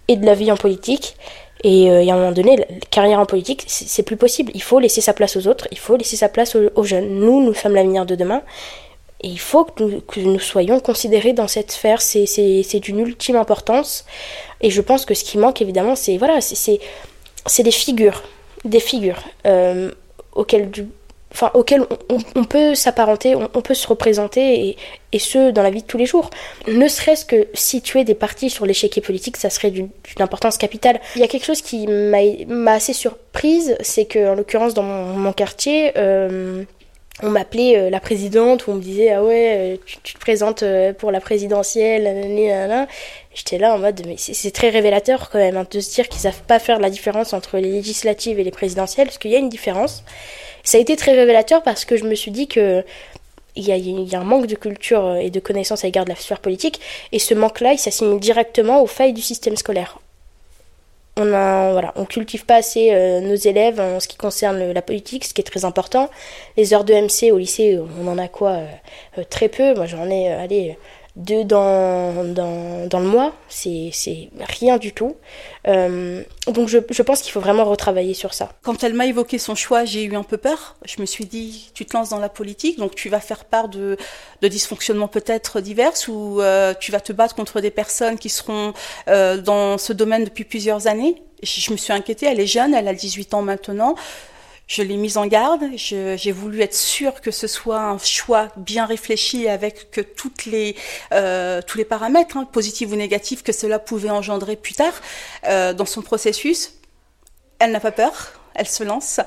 et 0.09 0.17
de 0.17 0.27
la 0.27 0.35
vie 0.35 0.51
en 0.51 0.57
politique. 0.57 1.17
Et 1.65 1.91
euh, 1.91 2.03
y 2.03 2.11
a 2.11 2.15
un 2.15 2.19
moment 2.19 2.33
donné, 2.33 2.57
la 2.57 2.65
carrière 2.91 3.21
en 3.21 3.27
politique, 3.27 3.65
c'est 3.69 4.03
plus 4.03 4.17
possible. 4.17 4.51
Il 4.55 4.63
faut 4.63 4.81
laisser 4.81 5.01
sa 5.01 5.13
place 5.13 5.37
aux 5.37 5.47
autres, 5.47 5.69
il 5.71 5.79
faut 5.79 5.97
laisser 5.97 6.17
sa 6.17 6.29
place 6.29 6.57
aux, 6.57 6.85
jeunes. 6.85 7.21
Nous, 7.21 7.41
nous 7.41 7.55
sommes 7.55 7.75
l'avenir 7.75 8.05
de 8.05 8.17
demain. 8.17 8.43
Et 9.25 9.29
il 9.29 9.39
faut 9.39 9.65
que 9.65 10.19
nous, 10.19 10.41
soyons 10.41 10.81
considérés 10.81 11.33
dans 11.33 11.47
cette 11.47 11.71
sphère. 11.71 12.03
C'est 12.03 12.81
d'une 12.81 12.99
ultime 12.99 13.37
importance. 13.37 14.05
Et 14.61 14.71
je 14.71 14.81
pense 14.81 15.05
que 15.05 15.15
ce 15.15 15.23
qui 15.23 15.39
manque, 15.39 15.63
évidemment, 15.63 15.95
c'est 15.95 16.17
voilà, 16.17 16.41
des 16.41 17.71
figures. 17.71 18.23
Des 18.65 18.81
figures 18.81 19.23
euh, 19.47 19.93
auxquelles 20.35 20.71
du, 20.71 20.89
enfin, 21.33 21.51
auquel 21.55 21.85
on, 22.35 22.45
peut 22.45 22.75
s'apparenter, 22.75 23.35
on, 23.35 23.63
peut 23.63 23.75
se 23.75 23.87
représenter, 23.87 24.69
et, 24.69 24.77
et, 25.13 25.19
ce, 25.19 25.51
dans 25.51 25.63
la 25.63 25.71
vie 25.71 25.83
de 25.83 25.87
tous 25.87 25.99
les 25.99 26.07
jours. 26.07 26.31
Ne 26.69 26.89
serait-ce 26.89 27.25
que 27.25 27.49
situer 27.55 28.05
des 28.05 28.15
partis 28.15 28.51
sur 28.51 28.67
l'échiquier 28.67 29.03
politique, 29.03 29.37
ça 29.37 29.51
serait 29.51 29.71
d'une 29.71 29.91
importance 30.19 30.59
capitale. 30.59 31.01
Il 31.17 31.21
y 31.21 31.25
a 31.25 31.29
quelque 31.29 31.47
chose 31.47 31.63
qui 31.63 31.87
m'a 31.87 32.73
assez 32.73 32.93
surprise, 32.93 33.77
c'est 33.81 34.05
que, 34.05 34.31
en 34.31 34.35
l'occurrence, 34.35 34.75
dans 34.75 34.83
mon, 34.83 35.33
quartier, 35.33 35.93
euh, 35.97 36.65
on 37.23 37.31
m'appelait 37.31 37.79
euh, 37.79 37.91
la 37.91 38.01
présidente, 38.01 38.67
ou 38.67 38.73
on 38.73 38.75
me 38.75 38.83
disait, 38.83 39.13
ah 39.13 39.25
ouais, 39.25 39.77
euh, 39.77 39.77
tu, 39.87 40.15
te 40.15 40.19
présentes 40.19 40.65
pour 40.99 41.11
la 41.11 41.21
présidentielle, 41.21 42.87
J'étais 43.35 43.57
là 43.57 43.75
en 43.75 43.79
mode, 43.79 44.03
mais 44.07 44.17
c'est 44.19 44.51
très 44.51 44.69
révélateur 44.69 45.31
quand 45.31 45.39
même, 45.39 45.57
hein, 45.57 45.67
de 45.71 45.81
se 45.81 45.95
dire 45.95 46.09
qu'ils 46.09 46.21
savent 46.21 46.43
pas 46.43 46.59
faire 46.59 46.79
la 46.79 46.91
différence 46.91 47.33
entre 47.33 47.57
les 47.57 47.71
législatives 47.71 48.39
et 48.39 48.45
les 48.45 48.51
présidentielles, 48.51 49.07
parce 49.07 49.17
qu'il 49.17 49.31
y 49.31 49.37
a 49.37 49.39
une 49.39 49.49
différence. 49.49 50.05
Ça 50.65 50.79
a 50.79 50.81
été 50.81 50.97
très 50.97 51.13
révélateur 51.13 51.63
parce 51.63 51.85
que 51.85 51.97
je 51.97 52.05
me 52.05 52.15
suis 52.15 52.31
dit 52.31 52.47
que 52.49 52.85
il 53.55 53.65
y, 53.65 54.15
a, 54.15 54.19
un 54.19 54.25
manque 54.25 54.47
de 54.47 54.55
culture 54.55 55.17
et 55.17 55.31
de 55.31 55.41
connaissances 55.41 55.85
à 55.85 55.87
l'égard 55.87 56.05
de 56.05 56.11
la 56.11 56.17
sphère 56.17 56.41
politique, 56.41 56.81
et 57.13 57.19
ce 57.19 57.35
manque-là, 57.35 57.75
il 57.75 57.79
s'assimile 57.79 58.19
directement 58.19 58.83
aux 58.83 58.87
failles 58.87 59.13
du 59.13 59.21
système 59.21 59.57
scolaire. 59.57 59.99
On 61.19 61.35
a, 61.35 61.73
voilà, 61.73 61.93
on 61.97 62.07
cultive 62.07 62.47
pas 62.47 62.57
assez 62.57 62.91
euh, 62.91 63.21
nos 63.21 63.35
élèves 63.35 63.79
en 63.79 64.01
ce 64.01 64.09
qui 64.09 64.17
concerne 64.17 64.73
la 64.73 64.81
politique, 64.81 65.27
ce 65.27 65.35
qui 65.35 65.43
est 65.43 65.45
très 65.45 65.67
important. 65.67 66.09
Les 66.57 66.73
heures 66.73 66.85
de 66.85 66.95
MC 66.95 67.31
au 67.31 67.37
lycée, 67.37 67.79
on 68.01 68.09
en 68.09 68.17
a 68.17 68.29
quoi 68.29 68.53
euh, 68.53 68.67
euh, 69.19 69.25
Très 69.29 69.49
peu. 69.49 69.75
Moi, 69.75 69.85
j'en 69.85 70.09
ai, 70.09 70.29
allez, 70.33 70.79
deux 71.17 71.45
dans, 71.45 72.25
dans, 72.25 72.87
dans 72.89 73.01
le 73.01 73.07
mois, 73.07 73.35
c'est 73.49 73.91
rien 74.41 74.79
du 74.79 74.93
tout. 74.93 75.17
Euh, 75.69 76.23
donc 76.47 76.69
je, 76.69 76.79
je 76.91 77.03
pense 77.03 77.21
qu'il 77.21 77.33
faut 77.33 77.41
vraiment 77.41 77.65
retravailler 77.65 78.15
sur 78.15 78.33
ça. 78.33 78.53
Quand 78.63 78.83
elle 78.83 78.95
m'a 78.95 79.07
évoqué 79.07 79.39
son 79.39 79.55
choix, 79.55 79.85
j'ai 79.85 80.05
eu 80.05 80.17
un 80.17 80.23
peu 80.23 80.39
peur. 80.39 80.77
Je 80.87 81.01
me 81.01 81.07
suis 81.07 81.27
dit, 81.27 81.71
tu 81.75 81.85
te 81.85 81.95
lances 81.95 82.09
dans 82.09 82.19
la 82.19 82.31
politique, 82.31 82.79
donc 82.79 82.95
tu 82.95 83.11
vas 83.11 83.21
faire 83.21 83.45
part 83.45 83.69
de, 83.69 83.99
de 84.41 84.49
dysfonctionnements 84.49 85.09
peut-être 85.09 85.61
divers 85.61 85.93
ou 86.09 86.41
euh, 86.41 86.73
tu 86.81 86.93
vas 86.93 87.01
te 87.01 87.13
battre 87.13 87.35
contre 87.35 87.61
des 87.61 87.71
personnes 87.71 88.19
qui 88.19 88.31
seront 88.31 88.73
euh, 89.09 89.37
dans 89.37 89.77
ce 89.77 89.93
domaine 89.93 90.25
depuis 90.25 90.45
plusieurs 90.45 90.87
années? 90.87 91.23
Je, 91.43 91.61
je 91.61 91.73
me 91.73 91.77
suis 91.77 91.93
inquiétée, 91.93 92.27
elle 92.27 92.41
est 92.41 92.47
jeune, 92.47 92.73
elle 92.73 92.89
a 92.89 92.95
18 92.95 93.35
ans 93.35 93.43
maintenant 93.43 93.97
je 94.67 94.83
l'ai 94.83 94.97
mise 94.97 95.17
en 95.17 95.27
garde. 95.27 95.65
J'ai 95.77 96.33
voulu 96.33 96.61
être 96.63 96.75
sûre 96.75 97.21
que 97.21 97.31
ce 97.31 97.47
soit 97.47 97.81
un 97.81 97.99
choix 97.99 98.49
bien 98.57 98.87
réfléchi 98.87 99.49
avec 99.49 99.91
que 99.91 100.01
les, 100.47 100.77
euh, 101.13 101.61
tous 101.67 101.79
les 101.79 101.85
paramètres, 101.85 102.37
hein, 102.37 102.49
positifs 102.51 102.91
ou 102.91 102.97
négatifs, 102.97 103.43
que 103.43 103.53
cela 103.53 103.79
pouvait 103.79 104.11
engendrer 104.11 104.57
plus 104.57 104.75
tard 104.75 104.95
euh, 105.47 105.73
dans 105.73 105.87
son 105.87 106.03
processus. 106.03 106.75
Elle 107.59 107.73
n'a 107.73 107.81
pas 107.81 107.93
peur, 107.93 108.41
elle 108.55 108.69
se 108.69 108.83
lance. 108.83 109.21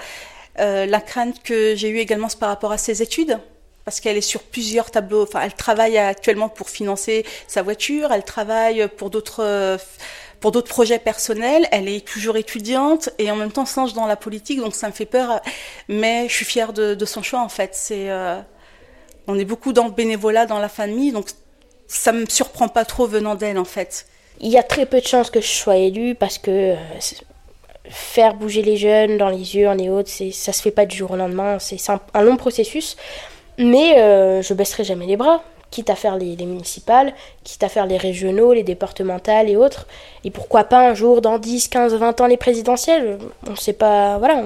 Euh, 0.59 0.85
la 0.85 1.01
crainte 1.01 1.43
que 1.43 1.75
j'ai 1.75 1.89
eue 1.89 1.99
également, 1.99 2.27
par 2.39 2.49
rapport 2.49 2.71
à 2.71 2.77
ses 2.77 3.01
études 3.01 3.39
parce 3.83 3.99
qu'elle 3.99 4.17
est 4.17 4.21
sur 4.21 4.41
plusieurs 4.41 4.89
tableaux. 4.89 5.21
Enfin, 5.21 5.41
elle 5.43 5.53
travaille 5.53 5.99
actuellement 5.99 6.49
pour 6.49 6.71
financer 6.71 7.23
sa 7.47 7.61
voiture, 7.61 8.11
elle 8.11 8.23
travaille 8.23 8.87
pour 8.97 9.11
d'autres 9.11 9.77
pour 10.45 10.51
d'autres 10.51 10.69
projets 10.69 10.99
personnels. 10.99 11.67
Elle 11.71 11.89
est 11.89 12.05
toujours 12.05 12.37
étudiante 12.37 13.09
et 13.17 13.31
en 13.31 13.35
même 13.35 13.51
temps 13.51 13.65
se 13.65 13.95
dans 13.95 14.05
la 14.05 14.15
politique, 14.15 14.59
donc 14.59 14.75
ça 14.75 14.85
me 14.85 14.91
fait 14.91 15.07
peur. 15.07 15.41
Mais 15.89 16.27
je 16.29 16.35
suis 16.35 16.45
fière 16.45 16.71
de, 16.71 17.03
son 17.03 17.23
choix 17.23 17.41
en 17.41 17.49
fait. 17.49 17.75
Euh, 17.89 18.39
on 19.25 19.39
est 19.39 19.43
beaucoup 19.43 19.73
dans 19.73 19.85
le 19.85 19.91
bénévolat 19.91 20.45
dans 20.45 20.59
la 20.59 20.69
famille, 20.69 21.11
donc 21.11 21.29
ça 21.87 22.11
me 22.11 22.27
surprend 22.27 22.67
pas 22.67 22.85
trop 22.85 23.07
venant 23.07 23.33
d'elle 23.33 23.57
en 23.57 23.65
fait. 23.65 24.05
Il 24.39 24.51
y 24.51 24.57
a 24.59 24.61
très 24.61 24.85
peu 24.85 25.01
de 25.01 25.07
chances 25.07 25.31
que 25.31 25.41
je 25.41 25.47
sois 25.47 25.77
élue 25.77 26.13
parce 26.13 26.37
que 26.37 26.75
euh, 26.75 26.75
faire 27.89 28.35
bouger 28.35 28.61
les 28.61 28.77
jeunes 28.77 29.17
dans 29.17 29.29
les 29.29 29.57
urnes 29.57 29.81
et 29.81 29.89
autres, 29.89 30.09
c'est, 30.09 30.29
ça 30.29 30.53
se 30.53 30.61
fait 30.61 30.69
pas 30.69 30.85
du 30.85 30.95
jour 30.95 31.09
au 31.09 31.15
lendemain. 31.15 31.57
C'est 31.57 31.79
un, 31.89 32.21
long 32.21 32.37
processus. 32.37 32.97
Mais 33.57 33.97
euh, 33.97 34.43
je 34.43 34.53
baisserai 34.53 34.83
jamais 34.83 35.07
les 35.07 35.17
bras 35.17 35.43
quitte 35.71 35.89
à 35.89 35.95
faire 35.95 36.17
les, 36.17 36.35
municipales, 36.37 37.13
quitte 37.43 37.63
à 37.63 37.69
faire 37.69 37.85
les 37.85 37.97
régionaux, 37.97 38.53
les 38.53 38.63
départementales 38.63 39.49
et 39.49 39.57
autres. 39.57 39.87
Et 40.23 40.31
pourquoi 40.31 40.63
pas 40.63 40.89
un 40.89 40.93
jour, 40.93 41.21
dans 41.21 41.37
10, 41.37 41.67
15, 41.67 41.95
20 41.95 42.21
ans, 42.21 42.27
les 42.27 42.37
présidentielles? 42.37 43.17
On 43.49 43.55
sait 43.55 43.73
pas, 43.73 44.17
voilà, 44.17 44.43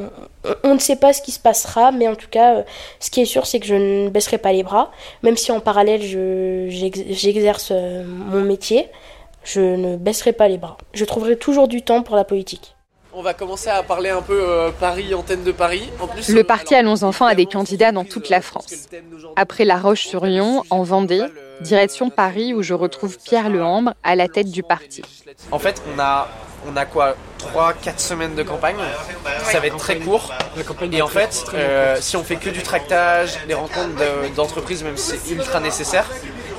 on, 0.64 0.74
ne 0.74 0.80
sait 0.80 0.96
pas 0.96 1.14
ce 1.14 1.22
qui 1.22 1.32
se 1.32 1.40
passera, 1.40 1.92
mais 1.92 2.08
en 2.08 2.16
tout 2.16 2.30
cas, 2.30 2.56
euh, 2.56 2.64
ce 3.00 3.12
qui 3.12 3.22
est 3.22 3.26
sûr, 3.26 3.46
c'est 3.46 3.60
que 3.60 3.68
je 3.68 3.76
ne 3.76 4.10
baisserai 4.10 4.38
pas 4.38 4.52
les 4.52 4.64
bras, 4.64 4.92
même 5.24 5.38
si 5.38 5.52
en 5.52 5.60
parallèle, 5.60 6.02
j'exerce 6.02 7.70
euh, 7.72 8.04
mon 8.06 8.42
métier, 8.42 8.88
je 9.44 9.62
ne 9.62 9.98
baisserai 9.98 10.34
pas 10.34 10.48
les 10.48 10.58
bras. 10.58 10.78
Je 10.94 11.06
trouverai 11.06 11.38
toujours 11.38 11.68
du 11.68 11.82
temps 11.82 12.04
pour 12.04 12.16
la 12.16 12.24
politique. 12.24 12.76
On 13.12 13.24
va 13.24 13.34
commencer 13.34 13.70
à 13.70 13.82
parler 13.82 14.10
un 14.10 14.22
peu 14.22 14.40
euh, 14.40 14.70
Paris, 14.72 15.16
antenne 15.16 15.44
de 15.44 15.52
Paris. 15.52 15.90
En 16.00 16.08
plus, 16.08 16.30
le 16.30 16.44
parti 16.44 16.76
Allons 16.76 17.04
Enfants 17.04 17.26
a 17.26 17.34
des 17.34 17.48
candidats 17.48 17.92
dans 17.92 18.06
toute 18.06 18.30
la 18.30 18.40
France. 18.40 18.88
Après 19.36 19.66
La 19.66 19.78
Roche-sur-Yon, 19.78 20.64
en 20.70 20.84
Vendée, 20.84 21.24
direction 21.62 22.12
Paris 22.12 22.54
où 22.54 22.62
je 22.62 22.76
retrouve 22.76 23.18
Pierre 23.18 23.50
Lehambre 23.50 23.94
à 24.04 24.16
la 24.16 24.28
tête 24.28 24.52
du 24.52 24.62
parti. 24.62 25.02
En 25.52 25.58
fait, 25.58 25.82
on 25.94 26.00
a, 26.00 26.28
on 26.72 26.78
a 26.78 26.86
quoi 26.86 27.16
3-4 27.56 27.98
semaines 27.98 28.36
de 28.36 28.44
campagne. 28.44 28.76
Ça 29.44 29.60
va 29.60 29.68
être 29.68 29.78
très 29.78 29.98
court. 29.98 30.32
Et 30.92 31.02
en 31.02 31.08
fait, 31.08 31.46
euh, 31.56 31.98
si 32.00 32.16
on 32.16 32.24
fait 32.24 32.36
que 32.36 32.52
du 32.52 32.62
tractage, 32.62 33.40
des 33.48 33.56
rencontres 33.56 33.96
d'entreprises, 34.36 34.84
même 34.84 34.98
si 34.98 35.18
c'est 35.18 35.34
ultra 35.34 35.60
nécessaire, 35.60 36.08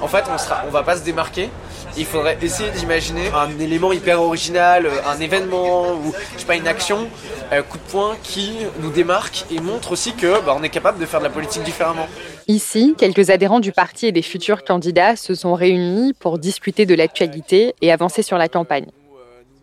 en 0.03 0.09
fait, 0.09 0.25
on 0.33 0.39
sera, 0.39 0.65
on 0.67 0.71
va 0.71 0.83
pas 0.83 0.97
se 0.97 1.05
démarquer 1.05 1.51
il 1.97 2.05
faudrait 2.05 2.39
essayer 2.43 2.71
d'imaginer 2.71 3.29
un 3.35 3.59
élément 3.59 3.93
hyper 3.93 4.21
original, 4.21 4.87
euh, 4.87 4.91
un 5.07 5.19
événement 5.21 5.93
ou 5.93 6.15
pas 6.47 6.57
une 6.57 6.69
action, 6.69 7.09
un 7.51 7.59
euh, 7.59 7.63
coup 7.63 7.79
de 7.79 7.91
poing 7.91 8.17
qui 8.23 8.53
nous 8.81 8.91
démarque 8.91 9.45
et 9.51 9.61
montre 9.61 9.93
aussi 9.93 10.15
que 10.15 10.41
bah, 10.45 10.57
est 10.63 10.69
capable 10.69 10.99
de 10.99 11.07
faire 11.07 11.21
de 11.21 11.25
la 11.25 11.31
politique 11.31 11.63
différemment. 11.63 12.07
Ici, 12.49 12.95
quelques 12.97 13.31
adhérents 13.31 13.61
du 13.61 13.73
parti 13.73 14.07
et 14.07 14.13
des 14.13 14.23
futurs 14.23 14.65
candidats 14.65 15.17
se 15.17 15.35
sont 15.35 15.55
réunis 15.55 16.13
pour 16.15 16.39
discuter 16.39 16.87
de 16.87 16.95
l'actualité 16.95 17.75
et 17.81 17.93
avancer 17.93 18.23
sur 18.23 18.39
la 18.39 18.49
campagne. 18.49 18.87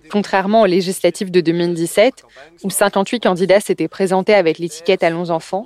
Contrairement 0.09 0.61
aux 0.61 0.67
législatives 0.67 1.31
de 1.31 1.41
2017, 1.41 2.23
où 2.63 2.69
58 2.69 3.19
candidats 3.19 3.59
s'étaient 3.59 3.89
présentés 3.89 4.33
avec 4.33 4.57
l'étiquette 4.57 5.03
Allons 5.03 5.31
enfants, 5.31 5.65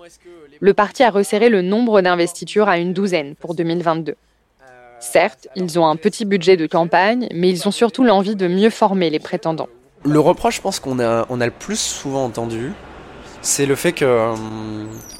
le 0.60 0.74
parti 0.74 1.04
a 1.04 1.12
resserré 1.12 1.50
le 1.50 1.62
nombre 1.62 2.02
d'investitures 2.02 2.68
à 2.68 2.80
une 2.80 2.94
douzaine 2.94 3.36
pour 3.36 3.54
2022. 3.54 4.16
Certes, 5.02 5.48
ils 5.56 5.80
ont 5.80 5.88
un 5.88 5.96
petit 5.96 6.26
budget 6.26 6.58
de 6.58 6.68
campagne, 6.68 7.28
mais 7.34 7.50
ils 7.50 7.68
ont 7.68 7.72
surtout 7.72 8.04
l'envie 8.04 8.36
de 8.36 8.48
mieux 8.48 8.70
former 8.70 9.10
les 9.10 9.20
prétendants. 9.20 9.68
Le 10.06 10.20
reproche, 10.20 10.58
je 10.58 10.62
pense 10.62 10.80
qu'on 10.80 11.00
a, 11.00 11.22
a 11.24 11.46
le 11.46 11.52
plus 11.52 11.80
souvent 11.80 12.24
entendu, 12.24 12.72
c'est 13.42 13.66
le 13.66 13.76
fait 13.76 13.92
que 13.92 14.06
euh, 14.06 14.36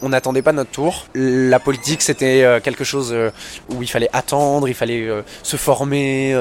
on 0.02 0.10
n'attendait 0.10 0.42
pas 0.42 0.54
notre 0.54 0.72
tour. 0.72 1.08
La 1.16 1.60
politique, 1.60 2.02
c'était 2.02 2.44
euh, 2.44 2.60
quelque 2.60 2.84
chose 2.84 3.12
euh, 3.14 3.32
où 3.70 3.82
il 3.82 3.88
fallait 3.90 4.10
attendre, 4.14 4.68
il 4.68 4.74
fallait 4.74 5.10
se 5.44 5.58
former, 5.58 6.36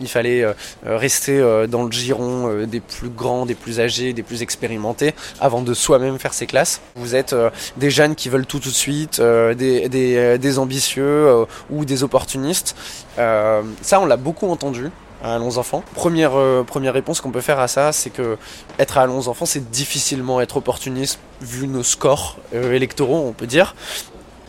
il 0.00 0.08
fallait 0.08 0.44
rester 0.84 1.66
dans 1.68 1.84
le 1.84 1.90
giron 1.90 2.64
des 2.66 2.80
plus 2.80 3.08
grands, 3.08 3.46
des 3.46 3.54
plus 3.54 3.80
âgés, 3.80 4.12
des 4.12 4.22
plus 4.22 4.42
expérimentés, 4.42 5.14
avant 5.40 5.62
de 5.62 5.74
soi-même 5.74 6.18
faire 6.18 6.34
ses 6.34 6.46
classes. 6.46 6.80
Vous 6.94 7.14
êtes 7.14 7.34
des 7.76 7.90
jeunes 7.90 8.14
qui 8.14 8.28
veulent 8.28 8.46
tout 8.46 8.58
tout 8.58 8.70
de 8.70 8.74
suite, 8.74 9.20
des, 9.20 9.88
des, 9.88 10.38
des 10.38 10.58
ambitieux 10.58 11.46
ou 11.70 11.84
des 11.84 12.02
opportunistes. 12.02 12.76
ça, 13.16 14.00
on 14.00 14.06
l'a 14.06 14.16
beaucoup 14.16 14.48
entendu 14.48 14.90
à 15.22 15.34
Allons 15.34 15.58
Enfants. 15.58 15.82
Première, 15.94 16.36
euh, 16.36 16.62
première 16.62 16.94
réponse 16.94 17.20
qu'on 17.20 17.30
peut 17.30 17.40
faire 17.40 17.58
à 17.58 17.68
ça, 17.68 17.92
c'est 17.92 18.10
que 18.10 18.36
être 18.78 18.98
à 18.98 19.02
Allons 19.02 19.28
Enfants, 19.28 19.46
c'est 19.46 19.70
difficilement 19.70 20.40
être 20.40 20.56
opportuniste 20.56 21.18
vu 21.40 21.66
nos 21.68 21.82
scores 21.82 22.38
euh, 22.54 22.72
électoraux, 22.72 23.24
on 23.26 23.32
peut 23.32 23.46
dire. 23.46 23.74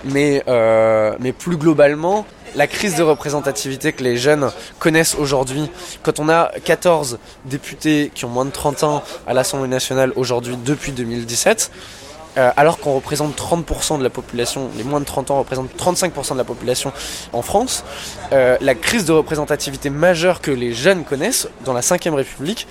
Mais, 0.06 0.44
euh, 0.48 1.16
mais 1.20 1.32
plus 1.32 1.58
globalement, 1.58 2.26
la 2.56 2.68
crise 2.68 2.96
de 2.96 3.04
représentativité 3.04 3.94
que 3.94 4.04
les 4.04 4.18
jeunes 4.18 4.52
connaissent 4.80 5.16
aujourd'hui, 5.16 5.70
quand 6.04 6.20
on 6.20 6.30
a 6.30 6.52
14 6.64 7.20
députés 7.46 8.12
qui 8.14 8.26
ont 8.26 8.30
moins 8.30 8.46
de 8.46 8.52
30 8.52 8.84
ans 8.84 9.04
à 9.26 9.34
l'Assemblée 9.34 9.68
nationale 9.68 10.14
aujourd'hui 10.16 10.58
depuis 10.64 10.92
2017, 10.92 11.72
euh, 12.38 12.52
alors 12.56 12.80
qu'on 12.80 12.94
représente 12.94 13.36
30% 13.38 13.98
de 13.98 14.04
la 14.04 14.10
population, 14.10 14.70
les 14.78 14.84
moins 14.84 15.00
de 15.00 15.06
30 15.06 15.32
ans 15.32 15.40
représentent 15.40 15.76
35% 15.78 16.34
de 16.34 16.38
la 16.38 16.44
population 16.44 16.92
en 17.34 17.42
France, 17.42 17.84
euh, 18.32 18.58
la 18.62 18.76
crise 18.76 19.06
de 19.06 19.12
représentativité 19.12 19.90
majeure 19.90 20.42
que 20.42 20.52
les 20.52 20.74
jeunes 20.74 21.04
connaissent 21.04 21.48
dans 21.66 21.74
la 21.74 21.82
5ème 21.82 22.14
République, 22.14 22.68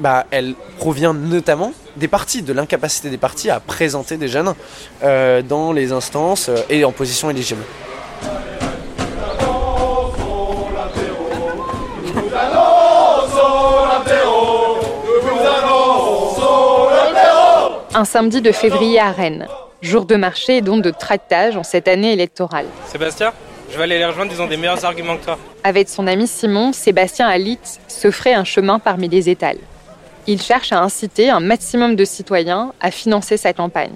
bah, 0.00 0.26
elle 0.30 0.54
provient 0.78 1.14
notamment 1.14 1.72
des 1.96 2.08
partis, 2.08 2.42
de 2.42 2.52
l'incapacité 2.52 3.08
des 3.08 3.16
partis 3.16 3.50
à 3.50 3.60
présenter 3.60 4.16
des 4.16 4.28
jeunes 4.28 4.54
euh, 5.02 5.42
dans 5.42 5.72
les 5.72 5.92
instances 5.92 6.50
et 6.68 6.84
en 6.84 6.92
position 6.92 7.30
éligible. 7.30 7.62
Un 17.96 18.04
samedi 18.04 18.42
de 18.42 18.52
février 18.52 19.00
à 19.00 19.10
Rennes, 19.10 19.46
jour 19.80 20.04
de 20.04 20.16
marché 20.16 20.58
et 20.58 20.60
donc 20.60 20.82
de 20.82 20.90
tractage 20.90 21.56
en 21.56 21.62
cette 21.62 21.88
année 21.88 22.12
électorale. 22.12 22.66
Sébastien, 22.88 23.32
je 23.72 23.78
vais 23.78 23.84
aller 23.84 23.96
les 23.96 24.04
rejoindre, 24.04 24.30
ils 24.34 24.42
ont 24.42 24.46
des 24.46 24.58
meilleurs 24.58 24.84
arguments 24.84 25.16
que 25.16 25.24
toi. 25.24 25.38
Avec 25.64 25.88
son 25.88 26.06
ami 26.06 26.26
Simon, 26.26 26.74
Sébastien 26.74 27.26
Alit 27.26 27.58
se 27.88 28.10
ferait 28.10 28.34
un 28.34 28.44
chemin 28.44 28.78
parmi 28.78 29.08
les 29.08 29.30
étals. 29.30 29.56
Il 30.26 30.42
cherche 30.42 30.72
à 30.72 30.82
inciter 30.82 31.30
un 31.30 31.40
maximum 31.40 31.96
de 31.96 32.04
citoyens 32.04 32.74
à 32.82 32.90
financer 32.90 33.38
sa 33.38 33.54
campagne. 33.54 33.94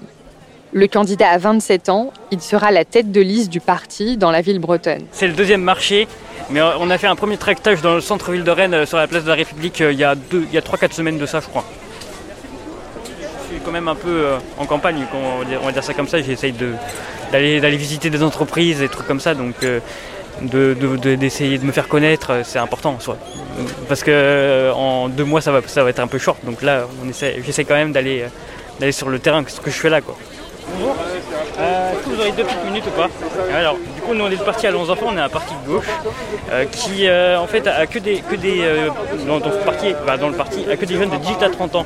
Le 0.73 0.87
candidat 0.87 1.29
a 1.29 1.37
27 1.37 1.89
ans, 1.89 2.11
il 2.31 2.41
sera 2.41 2.71
la 2.71 2.85
tête 2.85 3.11
de 3.11 3.21
liste 3.21 3.51
du 3.51 3.59
parti 3.59 4.17
dans 4.17 4.31
la 4.31 4.41
ville 4.41 4.57
bretonne. 4.57 5.03
C'est 5.11 5.27
le 5.27 5.33
deuxième 5.33 5.61
marché, 5.61 6.07
mais 6.49 6.61
on 6.79 6.89
a 6.89 6.97
fait 6.97 7.07
un 7.07 7.15
premier 7.15 7.37
tractage 7.37 7.83
dans 7.83 7.93
le 7.93 8.01
centre-ville 8.01 8.45
de 8.45 8.51
Rennes 8.51 8.73
euh, 8.73 8.85
sur 8.87 8.97
la 8.97 9.07
place 9.07 9.25
de 9.25 9.29
la 9.29 9.35
République 9.35 9.79
euh, 9.81 9.93
il 9.93 9.99
y 9.99 10.03
a, 10.03 10.15
il 10.33 10.51
y 10.51 10.57
a 10.57 10.61
3-4 10.61 10.91
semaines 10.91 11.19
de 11.19 11.27
ça, 11.27 11.39
je 11.39 11.45
crois 11.45 11.65
quand 13.63 13.71
même 13.71 13.87
un 13.87 13.95
peu 13.95 14.09
euh, 14.09 14.37
en 14.57 14.65
campagne, 14.65 15.05
on 15.13 15.65
va 15.65 15.71
dire 15.71 15.83
ça 15.83 15.93
comme 15.93 16.07
ça. 16.07 16.21
J'essaye 16.21 16.53
d'aller 17.31 17.77
visiter 17.77 18.09
des 18.09 18.23
entreprises, 18.23 18.79
des 18.79 18.89
trucs 18.89 19.07
comme 19.07 19.19
ça. 19.19 19.33
Donc 19.33 19.55
euh, 19.63 19.79
d'essayer 20.41 21.57
de, 21.57 21.65
me 21.65 21.71
faire 21.71 21.87
connaître, 21.87 22.31
euh, 22.31 22.41
c'est 22.43 22.59
important 22.59 22.91
en 22.91 22.99
soi. 22.99 23.17
Parce 23.87 24.03
que 24.03 24.71
en 24.73 25.09
deux 25.09 25.25
mois, 25.25 25.41
ça 25.41 25.51
va, 25.51 25.61
ça 25.65 25.83
va 25.83 25.89
être 25.89 25.99
un 25.99 26.07
peu 26.07 26.17
short. 26.17 26.43
Donc 26.43 26.61
là, 26.61 26.87
j'essaie 27.45 27.65
quand 27.65 27.75
même 27.75 27.91
d'aller 27.91 28.25
sur 28.91 29.09
le 29.09 29.19
terrain, 29.19 29.43
ce 29.47 29.59
que 29.59 29.69
je 29.69 29.77
fais 29.77 29.89
là. 29.89 30.01
Quoi. 30.01 30.17
Bonjour. 30.73 30.95
Vous 32.05 32.19
aurez 32.19 32.31
deux 32.31 32.43
petites 32.43 32.65
minutes 32.65 32.85
ou 32.87 32.91
pas? 32.91 33.09
Alors, 33.53 33.75
du 33.75 34.01
coup, 34.01 34.13
nous 34.13 34.25
on 34.25 34.31
est 34.31 34.43
parti 34.43 34.65
à 34.67 34.75
11 34.75 34.89
enfants, 34.89 35.07
on 35.09 35.17
est 35.17 35.21
un 35.21 35.29
parti 35.29 35.53
de 35.63 35.71
gauche 35.71 35.85
qui 36.71 37.07
en 37.09 37.47
fait 37.47 37.67
a 37.67 37.85
que 37.85 37.99
des, 37.99 38.17
que 38.19 38.35
des 38.35 38.63
parti, 39.65 40.65
a 40.71 40.77
que 40.77 40.85
des 40.85 40.95
jeunes 40.95 41.09
de 41.09 41.17
18 41.17 41.43
à 41.43 41.49
30 41.49 41.75
ans. 41.75 41.85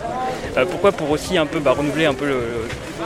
Euh, 0.58 0.66
pourquoi 0.70 0.92
Pour 0.92 1.12
aussi 1.12 1.38
un 1.38 1.46
peu 1.46 1.60
bah, 1.60 1.74
renouveler 1.78 2.06
un 2.06 2.14
peu 2.14 2.28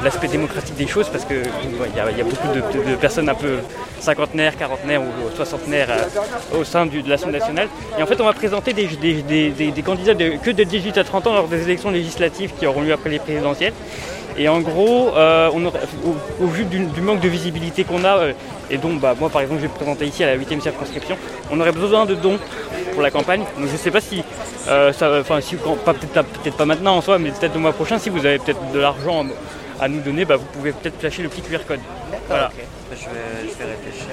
l'aspect 0.03 0.27
démocratique 0.27 0.75
des 0.75 0.87
choses 0.87 1.09
parce 1.09 1.25
qu'il 1.25 1.37
y, 1.37 1.99
a 1.99 2.23
beaucoup 2.23 2.47
de, 2.53 2.95
personnes 2.95 3.27
un 3.27 3.35
peu 3.35 3.57
cinquantenaires, 3.99 4.55
quarantenaires 4.55 5.01
ou 5.01 5.35
soixantenaires 5.35 5.87
euh, 5.89 6.59
au 6.59 6.63
sein 6.63 6.85
de 6.85 7.07
l'Assemblée 7.07 7.39
nationale. 7.39 7.67
Et 7.97 8.03
en 8.03 8.05
fait, 8.05 8.21
on 8.21 8.25
va 8.25 8.33
présenter 8.33 8.73
des, 8.73 8.85
candidats 9.83 10.13
que 10.13 10.51
de 10.51 10.63
18 10.63 10.97
à 10.97 11.03
30 11.03 11.27
ans 11.27 11.33
lors 11.33 11.47
des 11.47 11.63
élections 11.63 11.91
législatives 11.91 12.51
qui 12.57 12.67
auront 12.67 12.81
lieu 12.81 12.93
après 12.93 13.09
les 13.09 13.19
présidentielles. 13.19 13.73
Et 14.37 14.47
en 14.47 14.61
gros, 14.61 15.11
euh, 15.17 15.49
au, 15.49 16.45
vu 16.45 16.63
du, 16.65 17.01
manque 17.01 17.19
de 17.19 17.27
visibilité 17.27 17.83
qu'on 17.83 18.05
a, 18.05 18.27
et 18.69 18.77
dont 18.77 18.93
bah, 18.93 19.15
moi 19.19 19.29
par 19.29 19.41
exemple 19.41 19.61
je 19.61 19.67
vais 19.67 19.73
présenter 19.73 20.05
ici 20.05 20.23
à 20.23 20.27
la 20.27 20.37
8e 20.37 20.61
circonscription, 20.61 21.17
on 21.51 21.59
aurait 21.59 21.71
besoin 21.71 22.05
de 22.05 22.15
dons 22.15 22.37
pour 22.93 23.01
la 23.01 23.11
campagne. 23.11 23.41
Donc 23.57 23.67
je 23.67 23.73
ne 23.73 23.77
sais 23.77 23.91
pas 23.91 24.01
si 24.01 24.23
euh, 24.67 24.91
enfin, 25.21 25.41
si, 25.41 25.55
peut-être 25.55 26.57
pas 26.57 26.65
maintenant 26.65 26.97
en 26.97 27.01
soi, 27.01 27.17
mais 27.19 27.31
peut-être 27.31 27.53
le 27.53 27.59
mois 27.59 27.73
prochain, 27.73 27.97
si 27.97 28.09
vous 28.09 28.25
avez 28.25 28.39
peut-être 28.39 28.71
de 28.71 28.79
l'argent 28.79 29.25
à 29.79 29.87
nous 29.87 30.01
donner, 30.01 30.25
bah, 30.25 30.35
vous 30.35 30.45
pouvez 30.45 30.71
peut-être 30.71 30.99
flasher 30.99 31.23
le 31.23 31.29
petit 31.29 31.41
QR 31.41 31.59
code. 31.67 31.79
Voilà. 32.27 32.51
Je, 32.91 32.95
vais, 32.95 33.49
je 33.49 33.57
vais 33.57 33.71
réfléchir. 33.71 34.09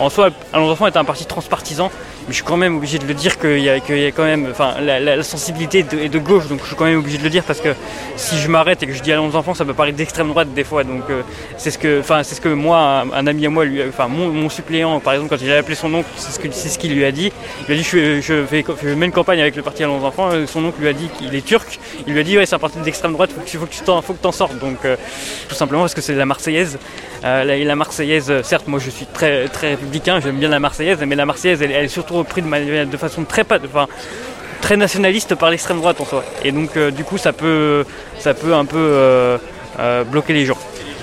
En 0.00 0.10
soi, 0.10 0.30
Allons 0.52 0.70
enfants 0.70 0.86
est 0.86 0.96
un 0.96 1.04
parti 1.04 1.26
transpartisan, 1.26 1.90
mais 2.26 2.28
je 2.28 2.34
suis 2.34 2.44
quand 2.44 2.56
même 2.56 2.76
obligé 2.76 2.98
de 2.98 3.06
le 3.06 3.14
dire 3.14 3.38
qu'il 3.38 3.58
y, 3.58 3.68
a 3.68 3.76
quand 3.78 4.24
même, 4.24 4.48
enfin, 4.50 4.74
la, 4.80 5.22
sensibilité 5.22 5.80
est 5.80 6.08
de, 6.08 6.18
gauche, 6.18 6.46
donc 6.46 6.60
je 6.60 6.66
suis 6.66 6.76
quand 6.76 6.84
même 6.84 6.98
obligé 6.98 7.18
de 7.18 7.24
le 7.24 7.30
dire 7.30 7.42
parce 7.42 7.60
que 7.60 7.74
si 8.16 8.38
je 8.38 8.48
m'arrête 8.48 8.82
et 8.82 8.86
que 8.86 8.92
je 8.92 9.02
dis 9.02 9.12
Allons 9.12 9.34
enfants, 9.34 9.54
ça 9.54 9.64
peut 9.64 9.74
paraître 9.74 9.96
d'extrême 9.96 10.28
droite 10.28 10.54
des 10.54 10.64
fois. 10.64 10.84
Donc 10.84 11.02
euh, 11.10 11.22
c'est 11.56 11.70
ce 11.70 11.78
que, 11.78 12.00
enfin, 12.00 12.22
c'est 12.22 12.34
ce 12.34 12.40
que 12.40 12.48
moi, 12.48 13.04
un, 13.12 13.26
ami 13.26 13.46
à 13.46 13.50
moi, 13.50 13.64
lui, 13.64 13.82
enfin, 13.88 14.08
mon, 14.08 14.48
suppléant, 14.48 15.00
par 15.00 15.14
exemple, 15.14 15.30
quand 15.30 15.42
il 15.44 15.50
a 15.52 15.58
appelé 15.58 15.74
son 15.74 15.92
oncle, 15.92 16.08
c'est 16.16 16.32
ce 16.32 16.52
c'est 16.52 16.68
ce 16.68 16.78
qu'il 16.78 16.94
lui 16.94 17.04
a 17.04 17.12
dit. 17.12 17.32
Il 17.68 17.74
a 17.74 17.76
dit 17.76 17.82
je, 17.82 18.44
fais, 18.48 18.64
je 18.82 19.10
campagne 19.10 19.40
avec 19.40 19.56
le 19.56 19.62
parti 19.62 19.82
Allons 19.82 20.04
enfants. 20.04 20.30
Euh, 20.30 20.46
son 20.46 20.64
oncle 20.64 20.80
lui 20.80 20.88
a 20.88 20.92
dit 20.92 21.08
qu'il 21.18 21.34
est 21.34 21.44
turc. 21.44 21.78
Il 22.06 22.12
lui 22.12 22.20
a 22.20 22.22
dit 22.22 22.38
ouais, 22.38 22.46
c'est 22.46 22.54
un 22.54 22.60
parti 22.60 22.78
d'extrême 22.78 23.12
droite, 23.12 23.30
il 23.36 23.58
faut, 23.58 23.66
que 23.66 23.72
tu 23.72 23.80
t'en, 23.80 24.00
faut 24.00 24.14
que 24.14 24.30
sortes. 24.32 24.58
Donc 24.58 24.84
euh, 24.84 24.96
tout 25.48 25.54
simplement 25.54 25.82
parce 25.82 25.94
que 25.94 26.00
c'est 26.00 26.14
la 26.14 26.26
Marseillaise. 26.26 26.78
la, 27.22 27.44
la, 27.44 27.76
Marseillaise, 27.76 28.42
certes, 28.42 28.68
moi 28.68 28.78
je 28.78 28.90
suis 28.90 29.06
très 29.06 29.48
très 29.48 29.71
républicain, 29.74 30.20
j'aime 30.20 30.36
bien 30.36 30.48
la 30.48 30.60
Marseillaise, 30.60 30.98
mais 31.06 31.16
la 31.16 31.26
Marseillaise, 31.26 31.62
elle, 31.62 31.72
est 31.72 31.88
surtout 31.88 32.14
reprise 32.14 32.44
de, 32.44 32.84
de 32.84 32.96
façon 32.96 33.24
très, 33.24 33.44
enfin, 33.64 33.86
très 34.62 34.76
nationaliste 34.76 35.34
par 35.34 35.50
l'extrême 35.50 35.78
droite 35.78 36.00
en 36.00 36.06
soi. 36.06 36.24
Et 36.44 36.52
donc, 36.52 36.76
euh, 36.76 36.90
du 36.90 37.04
coup, 37.04 37.18
ça 37.18 37.34
peut, 37.34 37.84
ça 38.18 38.32
peut 38.32 38.54
un 38.54 38.64
peu 38.64 38.78
euh, 38.78 39.36
euh, 39.78 40.04
bloquer 40.04 40.32
les 40.32 40.46
gens. 40.46 40.56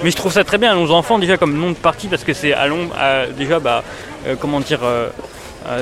Mais 0.04 0.10
je 0.10 0.16
trouve 0.16 0.32
ça 0.32 0.44
très 0.44 0.58
bien, 0.58 0.72
Allons 0.72 0.90
enfants, 0.92 1.20
déjà 1.20 1.38
comme 1.38 1.56
nom 1.56 1.70
de 1.70 1.76
parti, 1.76 2.08
parce 2.08 2.24
que 2.24 2.34
c'est 2.34 2.54
Allons, 2.54 2.90
déjà, 3.38 3.60
bah, 3.60 3.84
comment 4.40 4.62
dire. 4.62 4.80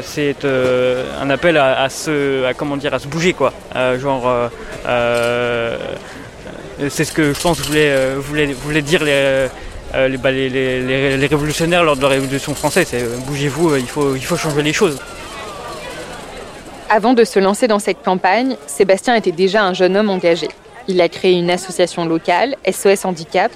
c'est 0.01 0.43
un 0.43 1.29
appel 1.29 1.55
à, 1.57 1.87
se, 1.89 2.43
à, 2.43 2.55
comment 2.55 2.77
dire, 2.77 2.95
à 2.95 2.99
se 2.99 3.07
bouger 3.07 3.33
quoi. 3.33 3.53
genre, 3.99 4.49
c'est 6.89 7.05
ce 7.05 7.11
que 7.11 7.31
je 7.31 7.39
pense 7.39 7.59
voulait, 7.59 8.15
voulait, 8.15 8.47
voulait 8.53 8.81
dire 8.81 9.03
les, 9.03 9.49
euh, 9.95 10.17
bah, 10.17 10.31
les, 10.31 10.49
les, 10.49 11.27
révolutionnaires 11.27 11.83
lors 11.83 11.95
de 11.95 12.01
la 12.01 12.09
Révolution 12.09 12.53
française. 12.53 12.87
C'est 12.89 13.01
euh, 13.01 13.17
bougez-vous, 13.25 13.71
euh, 13.71 13.79
il 13.79 13.87
faut, 13.87 14.15
il 14.15 14.23
faut 14.23 14.35
changer 14.35 14.61
les 14.61 14.73
choses. 14.73 14.99
Avant 16.89 17.13
de 17.13 17.23
se 17.23 17.39
lancer 17.39 17.67
dans 17.67 17.79
cette 17.79 18.03
campagne, 18.03 18.55
Sébastien 18.65 19.15
était 19.15 19.31
déjà 19.31 19.63
un 19.63 19.73
jeune 19.73 19.95
homme 19.97 20.09
engagé. 20.09 20.47
Il 20.87 21.01
a 21.01 21.09
créé 21.09 21.33
une 21.33 21.49
association 21.49 22.05
locale, 22.05 22.55
SOS 22.69 23.05
Handicap, 23.05 23.51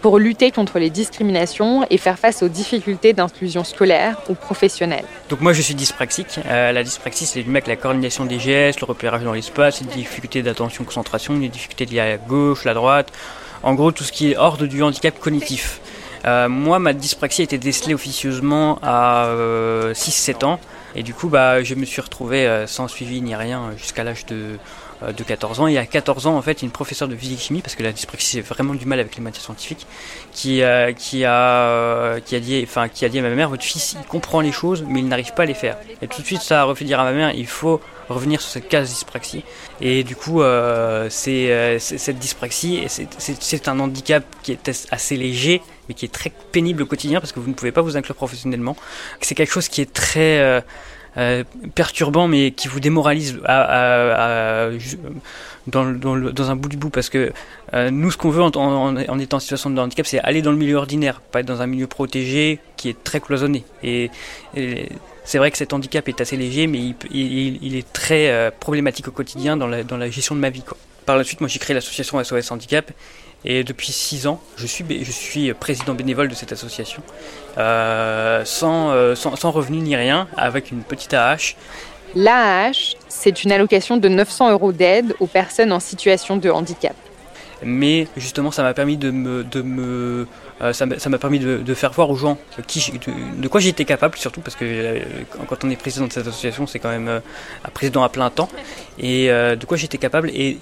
pour 0.00 0.18
lutter 0.18 0.50
contre 0.50 0.78
les 0.78 0.90
discriminations 0.90 1.86
et 1.88 1.98
faire 1.98 2.18
face 2.18 2.42
aux 2.42 2.48
difficultés 2.48 3.12
d'inclusion 3.12 3.64
scolaire 3.64 4.20
ou 4.28 4.34
professionnelle. 4.34 5.04
Donc 5.30 5.40
moi 5.40 5.52
je 5.52 5.62
suis 5.62 5.74
dyspraxique. 5.74 6.40
la 6.46 6.82
dyspraxie 6.82 7.24
c'est 7.24 7.42
du 7.42 7.48
mec 7.48 7.66
la 7.66 7.76
coordination 7.76 8.26
des 8.26 8.38
gestes, 8.38 8.80
le 8.80 8.86
repérage 8.86 9.22
dans 9.22 9.32
l'espace, 9.32 9.80
les 9.80 9.86
difficultés 9.86 10.42
d'attention, 10.42 10.84
concentration, 10.84 11.38
les 11.38 11.48
difficultés 11.48 11.86
liées 11.86 12.00
à 12.00 12.08
la 12.08 12.16
gauche, 12.18 12.64
la 12.64 12.74
droite, 12.74 13.12
en 13.64 13.74
gros, 13.74 13.92
tout 13.92 14.04
ce 14.04 14.12
qui 14.12 14.32
est 14.32 14.36
hors 14.36 14.58
du 14.58 14.82
handicap 14.82 15.18
cognitif. 15.18 15.80
Euh, 16.26 16.48
moi, 16.48 16.78
ma 16.78 16.92
dyspraxie 16.92 17.42
a 17.42 17.44
été 17.44 17.58
décelée 17.58 17.94
officieusement 17.94 18.78
à 18.82 19.26
6-7 19.92 20.36
euh, 20.44 20.46
ans. 20.46 20.60
Et 20.94 21.02
du 21.02 21.12
coup, 21.12 21.28
bah, 21.28 21.62
je 21.62 21.74
me 21.74 21.84
suis 21.84 22.00
retrouvé 22.00 22.46
euh, 22.46 22.66
sans 22.66 22.88
suivi 22.88 23.20
ni 23.20 23.34
rien 23.34 23.72
jusqu'à 23.76 24.04
l'âge 24.04 24.26
de, 24.26 24.58
de 25.06 25.22
14 25.24 25.60
ans. 25.60 25.66
Et 25.66 25.78
à 25.78 25.86
14 25.86 26.26
ans, 26.26 26.36
en 26.36 26.42
fait, 26.42 26.62
une 26.62 26.70
professeure 26.70 27.08
de 27.08 27.16
physique-chimie, 27.16 27.62
parce 27.62 27.74
que 27.74 27.82
la 27.82 27.92
dyspraxie, 27.92 28.32
c'est 28.32 28.40
vraiment 28.42 28.74
du 28.74 28.84
mal 28.84 29.00
avec 29.00 29.16
les 29.16 29.22
matières 29.22 29.44
scientifiques, 29.44 29.86
qui, 30.32 30.62
qui, 30.98 31.24
a, 31.24 32.20
qui, 32.20 32.36
a 32.36 32.40
dit, 32.40 32.66
qui 32.92 33.04
a 33.04 33.08
dit 33.08 33.18
à 33.18 33.22
ma 33.22 33.30
mère, 33.30 33.48
votre 33.48 33.64
fils, 33.64 33.96
il 33.98 34.06
comprend 34.06 34.40
les 34.40 34.52
choses, 34.52 34.84
mais 34.86 35.00
il 35.00 35.08
n'arrive 35.08 35.32
pas 35.32 35.44
à 35.44 35.46
les 35.46 35.54
faire. 35.54 35.78
Et 36.02 36.06
tout 36.06 36.20
de 36.20 36.26
suite, 36.26 36.42
ça 36.42 36.60
a 36.60 36.64
refait 36.64 36.84
dire 36.84 37.00
à 37.00 37.04
ma 37.04 37.12
mère, 37.12 37.32
il 37.34 37.46
faut 37.46 37.80
revenir 38.08 38.40
sur 38.40 38.50
cette 38.50 38.68
case 38.68 38.90
dyspraxie. 38.90 39.44
Et 39.80 40.04
du 40.04 40.16
coup, 40.16 40.42
euh, 40.42 41.08
c'est 41.10 41.78
cette 41.78 42.18
dyspraxie, 42.18 42.84
c'est 42.88 43.68
un 43.68 43.80
handicap 43.80 44.24
qui 44.42 44.52
est 44.52 44.88
assez 44.90 45.16
léger, 45.16 45.62
mais 45.88 45.94
qui 45.94 46.04
est 46.04 46.12
très 46.12 46.32
pénible 46.52 46.82
au 46.82 46.86
quotidien 46.86 47.20
parce 47.20 47.32
que 47.32 47.40
vous 47.40 47.48
ne 47.48 47.54
pouvez 47.54 47.72
pas 47.72 47.82
vous 47.82 47.96
inclure 47.96 48.16
professionnellement. 48.16 48.76
C'est 49.20 49.34
quelque 49.34 49.52
chose 49.52 49.68
qui 49.68 49.80
est 49.80 49.92
très 49.92 50.38
euh, 50.38 50.60
euh, 51.16 51.44
perturbant, 51.74 52.28
mais 52.28 52.50
qui 52.50 52.68
vous 52.68 52.80
démoralise 52.80 53.40
dans, 55.66 55.84
un 56.50 56.56
bout 56.56 56.68
du 56.68 56.76
bout 56.76 56.90
parce 56.90 57.08
que 57.08 57.32
nous, 57.90 58.10
ce 58.10 58.16
qu'on 58.16 58.30
veut 58.30 58.42
en, 58.42 58.50
en, 58.54 59.18
étant 59.18 59.36
en 59.38 59.40
situation 59.40 59.70
de 59.70 59.80
handicap, 59.80 60.06
c'est 60.06 60.20
aller 60.20 60.42
dans 60.42 60.52
le 60.52 60.58
milieu 60.58 60.76
ordinaire, 60.76 61.20
pas 61.20 61.40
être 61.40 61.46
dans 61.46 61.62
un 61.62 61.66
milieu 61.66 61.86
protégé 61.86 62.58
qui 62.76 62.88
est 62.88 63.02
très 63.02 63.20
cloisonné. 63.20 63.64
et 63.82 64.10
c'est 65.24 65.38
vrai 65.38 65.50
que 65.50 65.56
cet 65.56 65.72
handicap 65.72 66.06
est 66.08 66.20
assez 66.20 66.36
léger, 66.36 66.66
mais 66.66 66.94
il, 67.10 67.76
est 67.76 67.92
très 67.92 68.30
euh, 68.30 68.50
problématique 68.50 69.08
au 69.08 69.10
quotidien 69.10 69.56
dans 69.56 69.66
la, 69.66 70.10
gestion 70.10 70.34
de 70.34 70.40
ma 70.40 70.50
vie. 70.50 70.62
Par 71.06 71.16
la 71.16 71.24
suite, 71.24 71.40
moi 71.40 71.48
j'ai 71.48 71.58
créé 71.58 71.74
l'association 71.74 72.22
SOS 72.22 72.50
Handicap 72.50 72.90
et 73.44 73.64
depuis 73.64 73.92
6 73.92 74.26
ans, 74.26 74.40
je 74.56 74.66
suis, 74.66 74.84
je 75.04 75.10
suis 75.10 75.52
président 75.54 75.94
bénévole 75.94 76.28
de 76.28 76.34
cette 76.34 76.52
association, 76.52 77.02
euh, 77.58 78.42
sans, 78.44 78.90
euh, 78.90 79.14
sans, 79.14 79.36
sans, 79.36 79.50
revenu 79.50 79.78
ni 79.78 79.96
rien, 79.96 80.28
avec 80.36 80.70
une 80.70 80.82
petite 80.82 81.12
AH. 81.12 81.56
L'AH, 82.14 82.94
c'est 83.08 83.44
une 83.44 83.52
allocation 83.52 83.96
de 83.96 84.08
900 84.08 84.52
euros 84.52 84.72
d'aide 84.72 85.14
aux 85.20 85.26
personnes 85.26 85.72
en 85.72 85.80
situation 85.80 86.36
de 86.36 86.48
handicap. 86.48 86.94
Mais 87.62 88.08
justement, 88.16 88.50
ça 88.50 88.62
m'a 88.62 88.74
permis 88.74 88.96
de 88.96 89.10
me, 89.10 89.42
de 89.44 89.62
me 89.62 90.26
ça 90.72 90.86
m'a 90.86 91.18
permis 91.18 91.38
de, 91.38 91.74
faire 91.74 91.92
voir 91.92 92.10
aux 92.10 92.16
gens 92.16 92.38
de, 92.56 93.48
quoi 93.48 93.60
j'étais 93.60 93.84
capable, 93.84 94.16
surtout 94.16 94.40
parce 94.40 94.56
que 94.56 94.64
euh, 94.64 95.00
quand 95.48 95.64
on 95.64 95.70
est 95.70 95.76
président 95.76 96.06
de 96.06 96.12
cette 96.12 96.26
association, 96.26 96.66
c'est 96.66 96.78
quand 96.78 96.90
même 96.90 97.08
euh, 97.08 97.20
un 97.64 97.70
président 97.70 98.02
à 98.02 98.08
plein 98.08 98.30
temps, 98.30 98.48
et 98.98 99.28
de 99.28 99.64
quoi 99.66 99.76
j'étais 99.76 99.98
capable 99.98 100.30
et, 100.30 100.58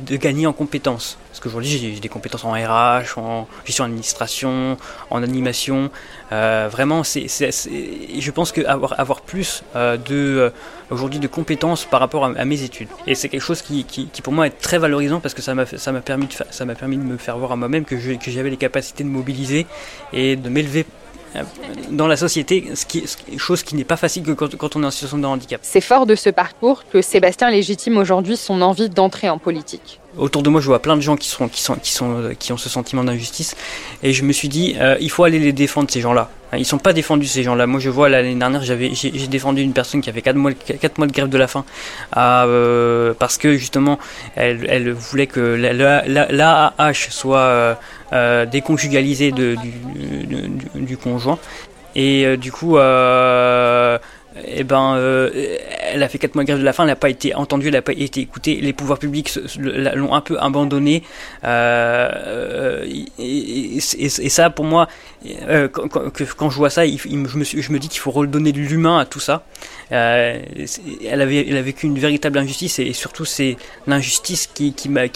de 0.00 0.16
gagner 0.16 0.46
en 0.46 0.52
compétences. 0.52 1.18
Parce 1.36 1.44
qu'aujourd'hui, 1.44 1.68
j'ai 1.68 2.00
des 2.00 2.08
compétences 2.08 2.44
en 2.44 2.52
RH, 2.52 3.18
en 3.18 3.46
gestion 3.66 3.84
d'administration, 3.84 4.78
en 5.10 5.22
animation. 5.22 5.90
vraiment, 6.30 7.04
c'est, 7.04 7.26
je 7.28 8.30
pense 8.30 8.52
qu'avoir 8.52 8.98
avoir 8.98 9.20
plus 9.20 9.62
de 9.74 10.50
aujourd'hui 10.90 11.18
de 11.18 11.26
compétences 11.26 11.84
par 11.84 12.00
rapport 12.00 12.24
à, 12.24 12.44
mes 12.44 12.62
études. 12.62 12.88
Et 13.06 13.14
c'est 13.14 13.28
quelque 13.28 13.42
chose 13.42 13.60
qui, 13.60 13.84
qui, 13.84 14.22
pour 14.22 14.32
moi 14.32 14.46
est 14.46 14.58
très 14.58 14.78
valorisant 14.78 15.20
parce 15.20 15.34
que 15.34 15.42
ça 15.42 15.54
m'a 15.54 15.66
permis 16.00 16.26
de 16.26 16.32
ça 16.50 16.64
m'a 16.64 16.74
permis 16.74 16.96
de 16.96 17.02
me 17.02 17.18
faire 17.18 17.36
voir 17.36 17.52
à 17.52 17.56
moi-même 17.56 17.84
que 17.84 17.98
j'avais 17.98 18.50
les 18.50 18.56
capacités 18.56 19.04
de 19.04 19.08
mobiliser 19.08 19.66
et 20.12 20.36
de 20.36 20.48
m'élever 20.48 20.84
euh, 20.84 21.05
dans 21.90 22.06
la 22.06 22.16
société, 22.16 22.64
ce 22.74 22.86
qui, 22.86 23.04
chose 23.36 23.62
qui 23.62 23.74
n'est 23.74 23.84
pas 23.84 23.96
facile 23.96 24.22
que 24.22 24.32
quand, 24.32 24.76
on 24.76 24.82
est 24.82 24.86
en 24.86 24.90
situation 24.90 25.18
de 25.18 25.26
handicap. 25.26 25.60
C'est 25.62 25.80
fort 25.80 26.06
de 26.06 26.14
ce 26.14 26.30
parcours 26.30 26.84
que 26.88 27.02
Sébastien 27.02 27.50
légitime 27.50 27.96
aujourd'hui 27.96 28.36
son 28.36 28.62
envie 28.62 28.88
d'entrer 28.88 29.28
en 29.28 29.38
politique 29.38 30.00
autour 30.18 30.42
de 30.42 30.48
moi, 30.48 30.60
je 30.60 30.66
vois 30.66 30.80
plein 30.80 30.96
de 30.96 31.00
gens 31.00 31.16
qui 31.16 31.28
sont 31.28 31.48
qui 31.48 31.60
sont 31.60 31.76
qui 31.76 31.92
sont 31.92 32.30
qui 32.38 32.52
ont 32.52 32.56
ce 32.56 32.68
sentiment 32.68 33.04
d'injustice, 33.04 33.56
et 34.02 34.12
je 34.12 34.22
me 34.22 34.32
suis 34.32 34.48
dit, 34.48 34.76
euh, 34.80 34.96
il 35.00 35.10
faut 35.10 35.24
aller 35.24 35.38
les 35.38 35.52
défendre 35.52 35.90
ces 35.90 36.00
gens-là. 36.00 36.30
Ils 36.56 36.64
sont 36.64 36.78
pas 36.78 36.92
défendus 36.92 37.26
ces 37.26 37.42
gens-là. 37.42 37.66
Moi, 37.66 37.80
je 37.80 37.90
vois 37.90 38.08
l'année 38.08 38.34
dernière, 38.34 38.62
j'avais 38.62 38.94
j'ai 38.94 39.26
défendu 39.26 39.62
une 39.62 39.72
personne 39.72 40.00
qui 40.00 40.08
avait 40.08 40.22
4 40.22 40.36
mois 40.36 40.52
quatre 40.52 40.96
mois 40.98 41.06
de 41.06 41.12
grève 41.12 41.28
de 41.28 41.36
la 41.36 41.48
faim, 41.48 41.64
euh, 42.16 43.14
parce 43.18 43.36
que 43.36 43.56
justement, 43.56 43.98
elle, 44.36 44.64
elle 44.68 44.92
voulait 44.92 45.26
que 45.26 45.40
l'AAH 45.40 47.10
soit 47.10 47.38
euh, 47.38 47.74
déconjugalisée 48.12 49.32
de, 49.32 49.56
du, 49.56 50.80
du, 50.80 50.96
conjoint, 50.96 51.38
et 51.94 52.36
du 52.36 52.52
coup 52.52 52.78
eh 54.44 54.64
ben, 54.64 54.96
euh, 54.96 55.30
elle 55.92 56.02
a 56.02 56.08
fait 56.08 56.18
4 56.18 56.34
mois 56.34 56.44
de 56.44 56.48
grève 56.48 56.58
de 56.58 56.64
la 56.64 56.72
faim, 56.72 56.84
elle 56.84 56.90
n'a 56.90 56.96
pas 56.96 57.08
été 57.10 57.34
entendue, 57.34 57.68
elle 57.68 57.74
n'a 57.74 57.82
pas 57.82 57.92
été 57.92 58.20
écoutée, 58.20 58.56
les 58.56 58.72
pouvoirs 58.72 58.98
publics 58.98 59.38
l'ont 59.58 60.14
un 60.14 60.20
peu 60.20 60.38
abandonnée. 60.38 61.02
Euh, 61.44 62.84
et, 63.18 63.80
ça, 63.80 64.50
pour 64.50 64.64
moi, 64.64 64.88
euh, 65.48 65.68
quand, 65.68 66.50
je 66.50 66.56
vois 66.56 66.70
ça, 66.70 66.86
je, 66.86 67.16
me, 67.16 67.78
dis 67.78 67.88
qu'il 67.88 68.00
faut 68.00 68.10
redonner 68.10 68.52
de 68.52 68.58
l'humain 68.60 68.98
à 68.98 69.04
tout 69.04 69.20
ça. 69.20 69.44
elle, 69.90 71.20
a 71.20 71.26
vécu 71.62 71.86
une 71.86 71.98
véritable 71.98 72.38
injustice 72.38 72.78
et, 72.78 72.92
surtout 72.92 73.24
c'est 73.24 73.56
l'injustice 73.86 74.46
qui, 74.46 74.72
m'a 74.88 75.08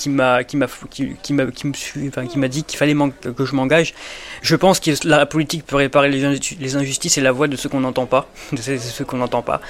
dit 2.48 2.64
qu'il 2.64 2.78
fallait 2.78 2.94
que 3.36 3.44
je 3.44 3.54
m'engage. 3.54 3.94
Je 4.42 4.56
pense 4.56 4.80
que 4.80 4.90
la 5.06 5.26
politique 5.26 5.66
peut 5.66 5.76
réparer 5.76 6.08
les, 6.08 6.38
les 6.58 6.76
injustices 6.76 7.18
et 7.18 7.20
la 7.20 7.32
voix 7.32 7.48
de 7.48 7.56
ceux 7.56 7.68
qu'on 7.68 7.80
n'entend 7.80 8.06
pas, 8.06 8.28
de 8.52 8.60
ceux 8.60 9.04
qu'on 9.04 9.18
n'entend 9.18 9.42
pas. 9.42 9.60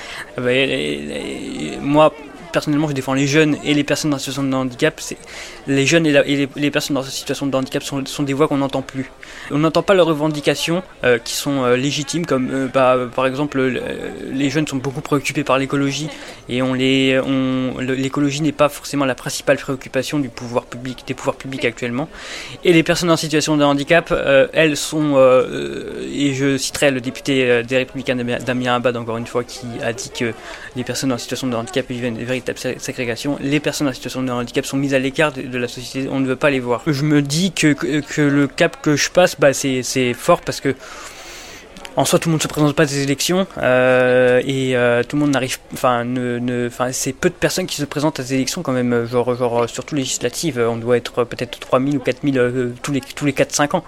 Moi, 1.81 2.13
personnellement, 2.51 2.89
je 2.89 2.93
défends 2.93 3.15
les 3.15 3.27
jeunes 3.27 3.57
et 3.65 3.75
les 3.75 3.85
personnes 3.85 4.13
en 4.15 4.19
situation 4.19 4.43
de 4.43 4.55
handicap. 4.55 5.01
Les 5.67 5.87
jeunes 5.87 6.07
et, 6.07 6.49
les, 6.57 6.71
personnes 6.71 6.97
en 6.97 7.03
situation 7.03 7.47
de 7.47 7.57
handicap 7.57 7.83
sont, 7.83 8.05
sont 8.07 8.23
des 8.23 8.33
voix 8.33 8.49
qu'on 8.49 8.59
n'entend 8.59 8.83
plus. 8.83 9.11
On 9.51 9.59
n'entend 9.59 9.83
pas 9.83 9.95
leurs 9.95 10.07
revendications 10.07 10.83
euh, 11.05 11.19
qui 11.19 11.35
sont 11.35 11.65
euh, 11.65 11.77
légitimes, 11.77 12.27
comme 12.27 12.51
euh, 12.53 12.69
bah, 12.73 12.97
par 13.15 13.27
exemple, 13.27 13.61
les 14.33 14.51
jeunes 14.51 14.67
sont 14.67 14.77
beaucoup 14.77 15.01
préoccupés 15.01 15.45
par 15.45 15.59
l'écologie 15.59 16.09
et 16.49 16.63
on 16.63 16.75
les, 16.75 17.19
on, 17.19 17.79
l'écologie 17.79 18.43
n'est 18.43 18.53
pas 18.53 18.69
forcément 18.69 19.05
la 19.05 19.15
principale 19.15 19.57
préoccupation 19.57 20.19
du 20.19 20.29
pouvoir 20.29 20.65
public, 20.65 21.05
des 21.07 21.15
pouvoirs 21.15 21.37
publics 21.37 21.65
actuellement. 21.65 22.09
Et 22.65 22.73
les 22.73 22.83
personnes 22.83 23.11
en 23.11 23.17
situation 23.17 23.57
de 23.57 23.65
handicap, 23.65 24.13
elles 24.53 24.77
sont, 24.77 25.17
et 26.13 26.35
je 26.35 26.57
citerai 26.57 26.91
le 26.91 27.01
député 27.01 27.63
des 27.63 27.77
Républicains 27.77 28.17
Damien 28.17 28.75
Abad 28.75 28.97
encore 28.97 29.17
une 29.17 29.27
fois, 29.27 29.45
qui 29.45 29.67
a 29.83 29.93
dit 29.93 30.11
que 30.11 30.33
les 30.77 30.85
personnes 30.85 31.13
en 31.13 31.19
situation 31.19 31.47
de 31.47 31.55
handicap 31.55 31.87
vivent 31.89 32.05
une 32.05 32.25
ségrégation. 32.79 33.39
Les 33.41 33.61
personnes 33.61 33.89
en 33.89 33.93
situation 33.93 34.23
de 34.23 34.31
handicap 34.31 34.65
sont 34.67 34.77
mises 34.77 34.95
à 34.95 34.99
l'écart 34.99 35.33
de, 35.33 35.59
la 35.59 35.69
société, 35.69 36.09
on 36.11 36.21
ne 36.21 36.27
veut 36.27 36.37
pas 36.37 36.51
les 36.51 36.61
voir. 36.61 36.83
Je 36.87 37.05
me 37.05 37.23
dis 37.23 37.53
que, 37.53 37.73
que, 37.73 38.21
le 38.21 38.47
cap 38.47 38.81
que 38.83 38.97
je 38.97 39.11
passe, 39.11 39.39
bah, 39.39 39.53
c'est 39.53 40.15
fort 40.15 40.41
parce 40.41 40.61
que 40.61 40.75
en 41.97 42.05
soi, 42.05 42.19
tout 42.19 42.29
le 42.29 42.33
monde 42.33 42.41
ne 42.41 42.43
se 42.45 42.49
présente 42.49 42.75
pas 42.75 42.87
des 42.87 43.03
élections 43.03 43.47
euh, 43.59 44.41
et 44.47 44.77
euh, 44.77 45.03
tout 45.03 45.17
le 45.17 45.21
monde 45.21 45.33
n'arrive, 45.33 45.59
enfin, 45.73 46.05
ne, 46.05 46.71
c'est 46.93 47.13
peu 47.13 47.29
de 47.29 47.35
personnes 47.35 47.67
qui 47.67 47.77
se 47.77 47.85
présentent 47.85 48.21
à 48.21 48.23
des 48.23 48.35
élections 48.35 48.63
quand 48.63 48.73
même, 48.73 49.07
genre, 49.07 49.35
genre 49.35 49.69
surtout 49.69 49.97
législatives, 49.97 50.59
on 50.59 50.77
doit 50.77 50.97
être 50.97 51.25
peut-être 51.25 51.59
3000 51.59 51.97
ou 51.97 52.01
4000 52.01 52.39
euh, 52.39 52.73
tous 52.83 52.93
les 52.93 53.01
tous 53.01 53.27
les 53.27 53.33
4-5 53.33 53.77
ans. 53.77 53.85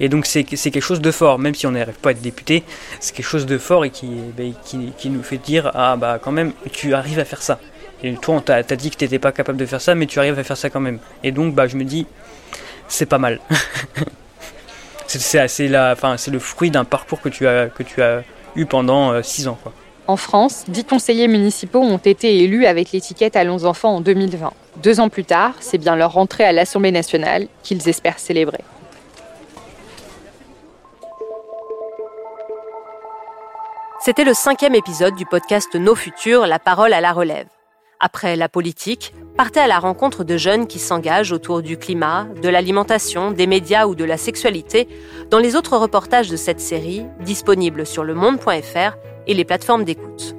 Et 0.00 0.08
donc 0.08 0.26
c'est 0.26 0.44
quelque 0.44 0.80
chose 0.80 1.00
de 1.00 1.10
fort, 1.10 1.38
même 1.38 1.54
si 1.54 1.66
on 1.66 1.70
n'arrive 1.70 1.94
pas 1.94 2.10
à 2.10 2.12
être 2.12 2.20
député, 2.20 2.62
c'est 3.00 3.14
quelque 3.14 3.26
chose 3.26 3.46
de 3.46 3.56
fort 3.56 3.84
et 3.84 3.90
qui, 3.90 4.10
ben, 4.36 4.52
qui, 4.64 4.92
qui, 4.98 5.08
nous 5.08 5.22
fait 5.22 5.38
dire 5.38 5.70
ah 5.74 5.96
bah 5.96 6.18
quand 6.22 6.32
même 6.32 6.52
tu 6.72 6.94
arrives 6.94 7.18
à 7.18 7.24
faire 7.24 7.42
ça. 7.42 7.58
Et 8.02 8.14
toi 8.14 8.36
on 8.36 8.40
t'a 8.40 8.62
dit 8.62 8.90
que 8.90 8.96
tu 8.96 9.04
n'étais 9.04 9.18
pas 9.18 9.32
capable 9.32 9.58
de 9.58 9.66
faire 9.66 9.80
ça, 9.80 9.94
mais 9.94 10.06
tu 10.06 10.18
arrives 10.18 10.38
à 10.38 10.44
faire 10.44 10.56
ça 10.56 10.70
quand 10.70 10.80
même. 10.80 10.98
Et 11.22 11.32
donc 11.32 11.54
bah 11.54 11.66
je 11.66 11.76
me 11.76 11.84
dis 11.84 12.06
c'est 12.88 13.06
pas 13.06 13.18
mal. 13.18 13.40
c'est 15.06 15.38
le 15.68 16.38
fruit 16.38 16.70
d'un 16.70 16.84
parcours 16.84 17.20
que 17.20 17.28
tu 17.28 17.46
as, 17.46 17.66
que 17.66 17.82
tu 17.82 18.02
as 18.02 18.22
eu 18.54 18.66
pendant 18.66 19.22
6 19.22 19.46
euh, 19.46 19.50
ans. 19.50 19.58
Quoi. 19.62 19.72
En 20.08 20.16
France, 20.16 20.64
10 20.68 20.84
conseillers 20.84 21.28
municipaux 21.28 21.80
ont 21.80 21.98
été 21.98 22.38
élus 22.38 22.66
avec 22.66 22.92
l'étiquette 22.92 23.34
Allons 23.34 23.64
enfants 23.64 23.96
en 23.96 24.00
2020. 24.00 24.52
Deux 24.82 25.00
ans 25.00 25.08
plus 25.08 25.24
tard, 25.24 25.54
c'est 25.60 25.78
bien 25.78 25.96
leur 25.96 26.12
rentrée 26.12 26.44
à 26.44 26.52
l'Assemblée 26.52 26.92
nationale 26.92 27.48
qu'ils 27.62 27.88
espèrent 27.88 28.18
célébrer. 28.18 28.60
C'était 34.00 34.24
le 34.24 34.34
cinquième 34.34 34.76
épisode 34.76 35.16
du 35.16 35.26
podcast 35.26 35.74
Nos 35.74 35.96
Futurs, 35.96 36.46
la 36.46 36.60
parole 36.60 36.92
à 36.92 37.00
la 37.00 37.12
relève. 37.12 37.46
Après 37.98 38.36
la 38.36 38.50
politique, 38.50 39.14
partez 39.38 39.60
à 39.60 39.66
la 39.66 39.78
rencontre 39.78 40.22
de 40.22 40.36
jeunes 40.36 40.66
qui 40.66 40.78
s'engagent 40.78 41.32
autour 41.32 41.62
du 41.62 41.78
climat, 41.78 42.26
de 42.42 42.48
l'alimentation, 42.48 43.30
des 43.30 43.46
médias 43.46 43.86
ou 43.86 43.94
de 43.94 44.04
la 44.04 44.18
sexualité 44.18 44.86
dans 45.30 45.38
les 45.38 45.56
autres 45.56 45.78
reportages 45.78 46.28
de 46.28 46.36
cette 46.36 46.60
série 46.60 47.06
disponibles 47.20 47.86
sur 47.86 48.04
le 48.04 48.14
monde.fr 48.14 48.96
et 49.26 49.34
les 49.34 49.44
plateformes 49.44 49.84
d'écoute. 49.84 50.36